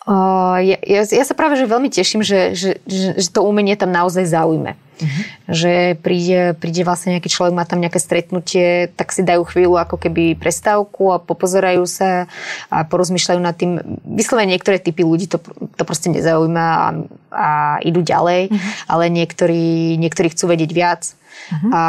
Ja, 0.05 0.77
ja, 0.85 1.01
ja 1.01 1.23
sa 1.25 1.33
práve 1.33 1.57
že 1.57 1.65
veľmi 1.65 1.89
teším, 1.89 2.21
že, 2.21 2.53
že, 2.53 2.77
že, 2.85 3.17
že 3.17 3.29
to 3.33 3.41
umenie 3.41 3.73
tam 3.73 3.89
naozaj 3.89 4.29
zaujme. 4.29 4.77
Uh-huh. 4.77 5.23
Že 5.49 5.97
príde, 5.99 6.53
príde 6.61 6.85
vlastne 6.85 7.17
nejaký 7.17 7.27
človek, 7.27 7.57
má 7.57 7.65
tam 7.65 7.81
nejaké 7.81 7.97
stretnutie, 7.97 8.93
tak 8.93 9.09
si 9.09 9.25
dajú 9.25 9.43
chvíľu 9.49 9.81
ako 9.81 9.97
keby 9.97 10.37
prestávku 10.37 11.09
a 11.09 11.17
popozerajú 11.17 11.83
sa 11.89 12.29
a 12.69 12.85
porozmýšľajú 12.85 13.39
nad 13.41 13.57
tým. 13.57 13.81
Vyslovene 14.05 14.53
niektoré 14.53 14.77
typy 14.77 15.01
ľudí 15.01 15.25
to, 15.25 15.41
to 15.73 15.83
proste 15.83 16.13
nezaujíma 16.13 16.65
a, 16.69 16.87
a 17.33 17.49
idú 17.81 18.05
ďalej, 18.05 18.53
uh-huh. 18.53 18.71
ale 18.85 19.09
niektorí, 19.09 19.97
niektorí 19.97 20.31
chcú 20.31 20.53
vedieť 20.53 20.71
viac. 20.71 21.01
Uh-huh. 21.11 21.69
A 21.73 21.81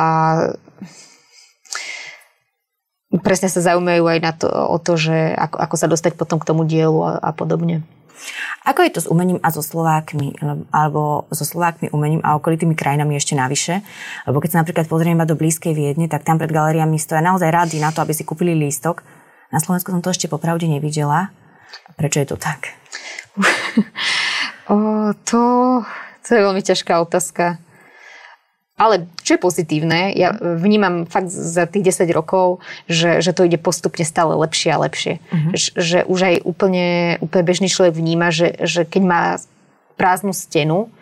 presne 3.22 3.52
sa 3.52 3.60
zaujímajú 3.60 4.02
aj 4.08 4.18
na 4.24 4.32
to, 4.32 4.48
o 4.48 4.80
to, 4.80 4.96
že 4.96 5.36
ako, 5.36 5.56
ako 5.62 5.74
sa 5.76 5.86
dostať 5.86 6.16
potom 6.16 6.40
k 6.40 6.48
tomu 6.48 6.64
dielu 6.64 6.96
a, 7.04 7.12
a 7.20 7.30
podobne. 7.36 7.84
Ako 8.66 8.82
je 8.82 8.90
to 8.98 9.00
s 9.04 9.10
umením 9.10 9.38
a 9.42 9.54
so 9.54 9.62
Slovákmi, 9.62 10.36
alebo 10.74 11.30
so 11.30 11.46
Slovákmi 11.46 11.94
umením 11.94 12.22
a 12.26 12.34
okolitými 12.34 12.74
krajinami 12.74 13.14
ešte 13.14 13.38
navyše? 13.38 13.84
Lebo 14.26 14.42
keď 14.42 14.50
sa 14.50 14.60
napríklad 14.64 14.90
pozrieme 14.90 15.22
do 15.22 15.38
blízkej 15.38 15.72
Viedne, 15.76 16.10
tak 16.10 16.26
tam 16.26 16.40
pred 16.40 16.50
galériami 16.50 16.98
stoja 16.98 17.22
naozaj 17.22 17.52
rady 17.52 17.78
na 17.78 17.94
to, 17.94 18.02
aby 18.02 18.16
si 18.16 18.26
kúpili 18.26 18.56
lístok. 18.56 19.06
Na 19.54 19.62
Slovensku 19.62 19.94
som 19.94 20.02
to 20.02 20.10
ešte 20.10 20.26
popravde 20.26 20.66
nevidela. 20.66 21.30
Prečo 21.94 22.18
je 22.22 22.28
to 22.28 22.36
tak? 22.40 22.74
o, 24.72 25.12
to, 25.22 25.40
to 26.26 26.28
je 26.34 26.40
veľmi 26.42 26.62
ťažká 26.64 26.98
otázka. 27.04 27.60
Ale 28.76 29.08
čo 29.24 29.36
je 29.36 29.40
pozitívne, 29.40 30.12
ja 30.12 30.36
vnímam 30.36 31.08
fakt 31.08 31.32
za 31.32 31.64
tých 31.64 31.96
10 31.96 32.12
rokov, 32.12 32.60
že, 32.84 33.24
že 33.24 33.32
to 33.32 33.48
ide 33.48 33.56
postupne 33.56 34.04
stále 34.04 34.36
lepšie 34.36 34.68
a 34.76 34.82
lepšie. 34.84 35.14
Uh-huh. 35.32 35.52
Že, 35.56 35.68
že 35.80 35.98
už 36.04 36.20
aj 36.20 36.36
úplne, 36.44 37.16
úplne 37.24 37.44
bežný 37.48 37.72
človek 37.72 37.96
vníma, 37.96 38.28
že, 38.28 38.52
že 38.68 38.84
keď 38.84 39.02
má 39.02 39.22
prázdnu 39.96 40.36
stenu, 40.36 40.92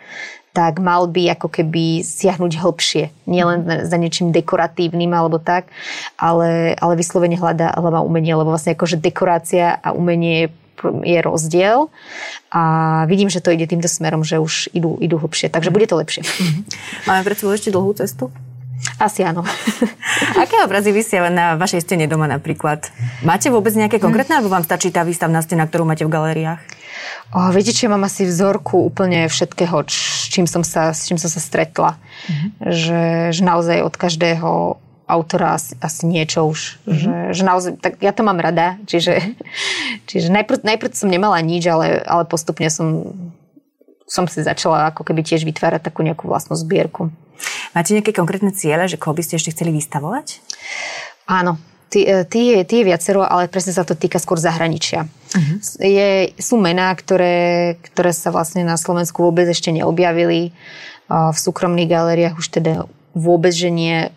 tak 0.55 0.79
mal 0.79 1.11
by 1.11 1.35
ako 1.35 1.51
keby 1.51 1.99
siahnuť 1.99 2.63
hlbšie. 2.63 3.11
Nielen 3.27 3.67
mhm. 3.67 3.91
za 3.91 3.97
niečím 3.99 4.31
dekoratívnym 4.31 5.11
alebo 5.11 5.37
tak, 5.37 5.67
ale, 6.15 6.79
ale 6.79 6.93
vyslovene 6.95 7.35
hľadá, 7.35 7.75
hľadá 7.75 7.99
umenie, 7.99 8.31
lebo 8.31 8.55
vlastne 8.55 8.71
akože 8.71 9.03
dekorácia 9.03 9.75
a 9.83 9.91
umenie 9.91 10.47
je 10.47 10.49
je 11.07 11.19
rozdiel 11.23 11.87
a 12.51 12.63
vidím, 13.07 13.31
že 13.31 13.39
to 13.39 13.47
ide 13.55 13.63
týmto 13.63 13.87
smerom, 13.87 14.27
že 14.27 14.43
už 14.43 14.69
idú, 14.75 14.99
idú 14.99 15.17
hlbšie, 15.17 15.47
takže 15.47 15.71
bude 15.71 15.87
to 15.87 15.95
lepšie. 15.95 16.21
Mhm. 16.27 16.61
Máme 17.07 17.21
pred 17.23 17.39
sebou 17.39 17.55
ešte 17.55 17.71
dlhú 17.71 17.95
cestu? 17.95 18.27
Asi 18.99 19.25
áno. 19.25 19.41
Aké 20.41 20.61
obrazy 20.61 20.91
vysia 20.93 21.25
na 21.31 21.55
vašej 21.57 21.83
stene 21.83 22.05
doma 22.05 22.29
napríklad? 22.29 22.91
Máte 23.25 23.49
vôbec 23.49 23.73
nejaké 23.73 23.97
konkrétne, 23.97 24.37
alebo 24.37 24.51
vám 24.51 24.67
stačí 24.67 24.93
tá 24.93 25.01
výstavná 25.01 25.41
stena, 25.41 25.65
ktorú 25.65 25.87
máte 25.87 26.05
v 26.05 26.13
galériách? 26.13 26.61
O, 27.35 27.51
viete, 27.51 27.75
čo 27.75 27.91
mám 27.91 28.07
asi 28.07 28.23
vzorku 28.23 28.87
úplne 28.87 29.27
všetkého, 29.27 29.83
s 29.87 30.31
čím 30.31 30.47
som 30.47 30.63
sa, 30.63 30.95
s 30.95 31.09
čím 31.09 31.19
som 31.19 31.27
sa 31.27 31.41
stretla. 31.41 31.97
Mm-hmm. 31.99 32.49
Že, 32.71 33.01
že 33.35 33.41
naozaj 33.43 33.77
od 33.83 33.95
každého 33.97 34.49
autora 35.05 35.57
asi, 35.57 35.77
asi 35.81 36.03
niečo 36.09 36.49
už. 36.49 36.81
Mm-hmm. 36.85 36.97
Že, 36.97 37.13
že 37.33 37.43
naozaj, 37.45 37.71
tak 37.81 37.93
ja 38.01 38.11
to 38.13 38.25
mám 38.25 38.41
rada, 38.41 38.81
čiže, 38.89 39.21
Čiže 40.09 40.31
najprv, 40.31 40.63
najprv 40.63 40.91
som 40.93 41.09
nemala 41.09 41.41
nič, 41.41 41.65
ale, 41.67 42.01
ale 42.05 42.23
postupne 42.29 42.69
som, 42.69 43.13
som 44.05 44.25
si 44.29 44.41
začala 44.45 44.93
ako 44.93 45.03
keby 45.03 45.25
tiež 45.25 45.43
vytvárať 45.43 45.91
takú 45.91 46.05
nejakú 46.05 46.29
vlastnú 46.29 46.55
zbierku. 46.57 47.11
Máte 47.75 47.91
nejaké 47.91 48.15
konkrétne 48.15 48.55
ciele, 48.55 48.87
že 48.87 48.95
koho 48.95 49.11
by 49.11 49.21
ste 49.25 49.35
ešte 49.35 49.51
chceli 49.51 49.75
vystavovať? 49.75 50.39
Áno, 51.27 51.59
Tí 52.03 52.41
je 52.51 52.83
viacero, 52.83 53.23
ale 53.23 53.47
presne 53.47 53.71
sa 53.71 53.87
to 53.87 53.95
týka 53.95 54.19
skôr 54.19 54.35
zahraničia. 54.35 55.07
Uh-huh. 55.07 55.57
Je, 55.79 56.35
sú 56.35 56.59
mená, 56.59 56.91
ktoré, 56.91 57.77
ktoré 57.93 58.11
sa 58.11 58.35
vlastne 58.35 58.67
na 58.67 58.75
Slovensku 58.75 59.23
vôbec 59.23 59.47
ešte 59.47 59.71
neobjavili. 59.71 60.51
V 61.07 61.37
súkromných 61.37 61.87
galériách 61.87 62.35
už 62.35 62.47
teda 62.51 62.89
vôbec, 63.15 63.55
že 63.55 63.71
nie 63.71 64.11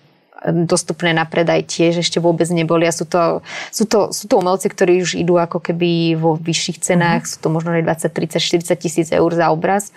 dostupné 0.46 1.10
na 1.10 1.26
predaj 1.26 1.66
tiež 1.66 1.98
ešte 2.06 2.22
vôbec 2.22 2.46
neboli 2.50 2.86
a 2.86 2.94
sú 2.94 3.02
to, 3.10 3.42
sú 3.74 3.90
to, 3.90 4.14
sú 4.14 4.30
to 4.30 4.38
umelci, 4.38 4.70
ktorí 4.70 5.02
už 5.02 5.18
idú 5.18 5.34
ako 5.34 5.58
keby 5.58 6.14
vo 6.14 6.38
vyšších 6.38 6.78
cenách, 6.78 7.26
uh-huh. 7.26 7.32
sú 7.34 7.38
to 7.42 7.48
možno 7.50 7.74
20, 7.74 7.82
30, 7.82 8.38
40 8.62 8.78
tisíc 8.78 9.08
eur 9.10 9.30
za 9.34 9.50
obraz, 9.50 9.90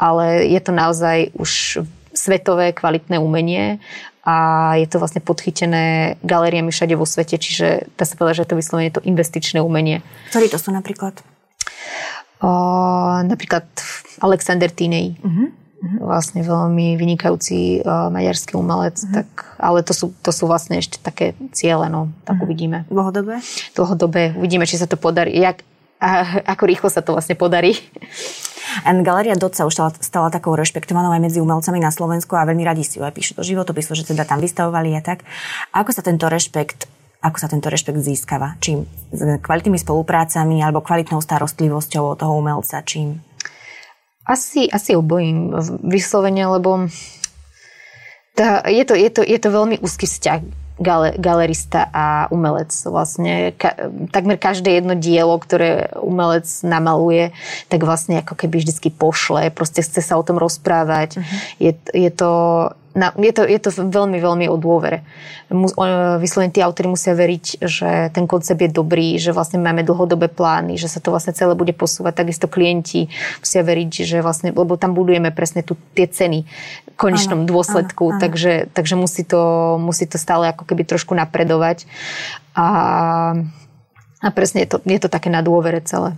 ale 0.00 0.48
je 0.48 0.60
to 0.64 0.72
naozaj 0.72 1.28
už 1.36 1.84
svetové 2.12 2.72
kvalitné 2.72 3.16
umenie 3.20 3.80
a 4.22 4.34
je 4.78 4.86
to 4.86 5.02
vlastne 5.02 5.18
podchytené 5.18 6.14
galériami 6.22 6.70
všade 6.70 6.94
vo 6.94 7.02
svete, 7.02 7.42
čiže 7.42 7.90
dá 7.98 8.06
sa 8.06 8.14
povedať, 8.14 8.34
že 8.38 8.42
je 8.46 8.50
to 8.54 8.60
vyslovene 8.62 8.94
to 8.94 9.02
investičné 9.02 9.58
umenie. 9.58 9.98
Ktorí 10.30 10.46
to 10.46 10.62
sú 10.62 10.70
napríklad? 10.70 11.18
O, 12.38 12.50
napríklad 13.26 13.66
Alexander 14.22 14.70
Tinej. 14.70 15.18
Uh-huh. 15.18 15.50
Vlastne 15.98 16.46
veľmi 16.46 16.94
vynikajúci 16.94 17.82
uh, 17.82 18.06
maďarský 18.14 18.54
umelec, 18.54 19.02
uh-huh. 19.02 19.26
tak, 19.26 19.28
ale 19.58 19.82
to 19.82 19.90
sú, 19.90 20.14
to 20.22 20.30
sú 20.30 20.46
vlastne 20.46 20.78
ešte 20.78 21.02
také 21.02 21.34
ciele, 21.50 21.90
no, 21.90 22.14
tak 22.22 22.38
uh-huh. 22.38 22.46
uvidíme. 22.46 22.86
Dlhodobé? 22.86 23.42
Dlhodobé, 23.74 24.38
uvidíme, 24.38 24.70
či 24.70 24.78
sa 24.78 24.86
to 24.86 24.94
podarí, 24.94 25.34
jak, 25.34 25.66
a, 25.98 26.38
ako 26.46 26.62
rýchlo 26.70 26.88
sa 26.94 27.02
to 27.02 27.10
vlastne 27.10 27.34
podarí. 27.34 27.74
Galéria 29.04 29.36
Dot 29.36 29.54
sa 29.54 29.68
už 29.68 29.74
stala, 29.74 29.90
stala 30.00 30.28
takou 30.32 30.56
rešpektovanou 30.56 31.12
aj 31.12 31.22
medzi 31.22 31.38
umelcami 31.38 31.78
na 31.78 31.92
Slovensku 31.92 32.36
a 32.36 32.46
veľmi 32.46 32.64
radi 32.64 32.84
si 32.84 32.98
ju 32.98 33.04
aj 33.04 33.14
píšu 33.14 33.32
do 33.38 33.44
životopisu, 33.44 33.92
že 33.96 34.08
teda 34.08 34.24
tam 34.24 34.40
vystavovali 34.40 34.96
a 34.96 35.00
tak. 35.04 35.24
A 35.72 35.84
ako 35.84 35.90
sa 35.92 36.02
tento 36.04 36.28
rešpekt 36.28 36.88
ako 37.22 37.38
sa 37.38 37.46
tento 37.46 37.70
rešpekt 37.70 38.02
získava? 38.02 38.58
Čím? 38.58 38.82
S 39.14 39.38
kvalitnými 39.46 39.78
spoluprácami 39.78 40.58
alebo 40.58 40.82
kvalitnou 40.82 41.22
starostlivosťou 41.22 42.18
toho 42.18 42.32
umelca? 42.34 42.82
Čím? 42.82 43.22
Asi, 44.26 44.66
asi 44.66 44.98
obojím 44.98 45.54
vyslovene, 45.86 46.42
lebo 46.50 46.90
tá, 48.34 48.66
je, 48.66 48.82
to, 48.82 48.98
je, 48.98 49.06
to, 49.14 49.22
je 49.22 49.38
to 49.38 49.48
veľmi 49.54 49.78
úzky 49.78 50.10
vzťah 50.10 50.61
gale, 50.82 51.14
galerista 51.16 51.88
a 51.94 52.26
umelec. 52.28 52.74
Vlastne 52.84 53.54
ka, 53.54 53.88
takmer 54.10 54.36
každé 54.36 54.82
jedno 54.82 54.98
dielo, 54.98 55.38
ktoré 55.38 55.94
umelec 56.02 56.50
namaluje, 56.66 57.30
tak 57.70 57.86
vlastne 57.86 58.20
ako 58.20 58.34
keby 58.34 58.60
vždycky 58.60 58.90
pošle, 58.90 59.54
proste 59.54 59.80
chce 59.80 60.02
sa 60.02 60.18
o 60.18 60.26
tom 60.26 60.36
rozprávať. 60.36 61.22
Uh-huh. 61.22 61.38
Je, 61.62 61.72
je 61.94 62.10
to 62.10 62.30
na, 62.92 63.12
je, 63.16 63.32
to, 63.32 63.42
je 63.48 63.58
to 63.60 63.70
veľmi, 63.72 64.20
veľmi 64.20 64.46
o 64.52 64.56
dôvere. 64.60 65.04
Vyslovene 66.20 66.52
tí 66.52 66.60
autory 66.60 66.92
musia 66.92 67.16
veriť, 67.16 67.64
že 67.64 68.12
ten 68.12 68.28
koncept 68.28 68.60
je 68.60 68.68
dobrý, 68.68 69.16
že 69.16 69.32
vlastne 69.32 69.60
máme 69.60 69.80
dlhodobé 69.84 70.28
plány, 70.28 70.76
že 70.76 70.92
sa 70.92 71.00
to 71.00 71.12
vlastne 71.12 71.32
celé 71.32 71.56
bude 71.56 71.72
posúvať. 71.72 72.20
Takisto 72.20 72.46
klienti 72.52 73.08
musia 73.40 73.64
veriť, 73.64 73.90
že 74.04 74.18
vlastne, 74.20 74.52
lebo 74.52 74.76
tam 74.76 74.92
budujeme 74.92 75.32
presne 75.32 75.64
tu, 75.64 75.76
tie 75.96 76.04
ceny 76.04 76.44
v 76.92 76.96
konečnom 76.96 77.44
ano, 77.44 77.48
dôsledku, 77.48 78.04
ano, 78.12 78.14
ano. 78.16 78.22
Takže, 78.22 78.52
takže 78.76 78.94
musí, 79.00 79.24
to, 79.24 79.76
musí 79.80 80.04
to 80.04 80.20
stále 80.20 80.52
ako 80.52 80.68
keby 80.68 80.84
trošku 80.84 81.16
napredovať. 81.16 81.88
A 82.52 82.66
a 84.22 84.30
presne 84.30 84.62
je 84.62 84.70
to, 84.70 84.78
je 84.86 85.02
to 85.02 85.10
také 85.10 85.34
na 85.34 85.42
dôvere 85.42 85.82
celé. 85.82 86.14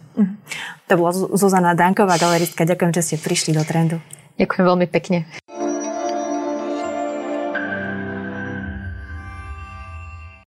To 0.92 1.00
bola 1.00 1.16
Zuzana 1.16 1.72
Danková, 1.72 2.20
galeristka. 2.20 2.68
Ďakujem, 2.68 2.92
že 2.92 3.00
ste 3.00 3.16
prišli 3.16 3.56
do 3.56 3.64
trendu. 3.64 3.96
Ďakujem 4.36 4.64
veľmi 4.68 4.86
pekne. 4.92 5.24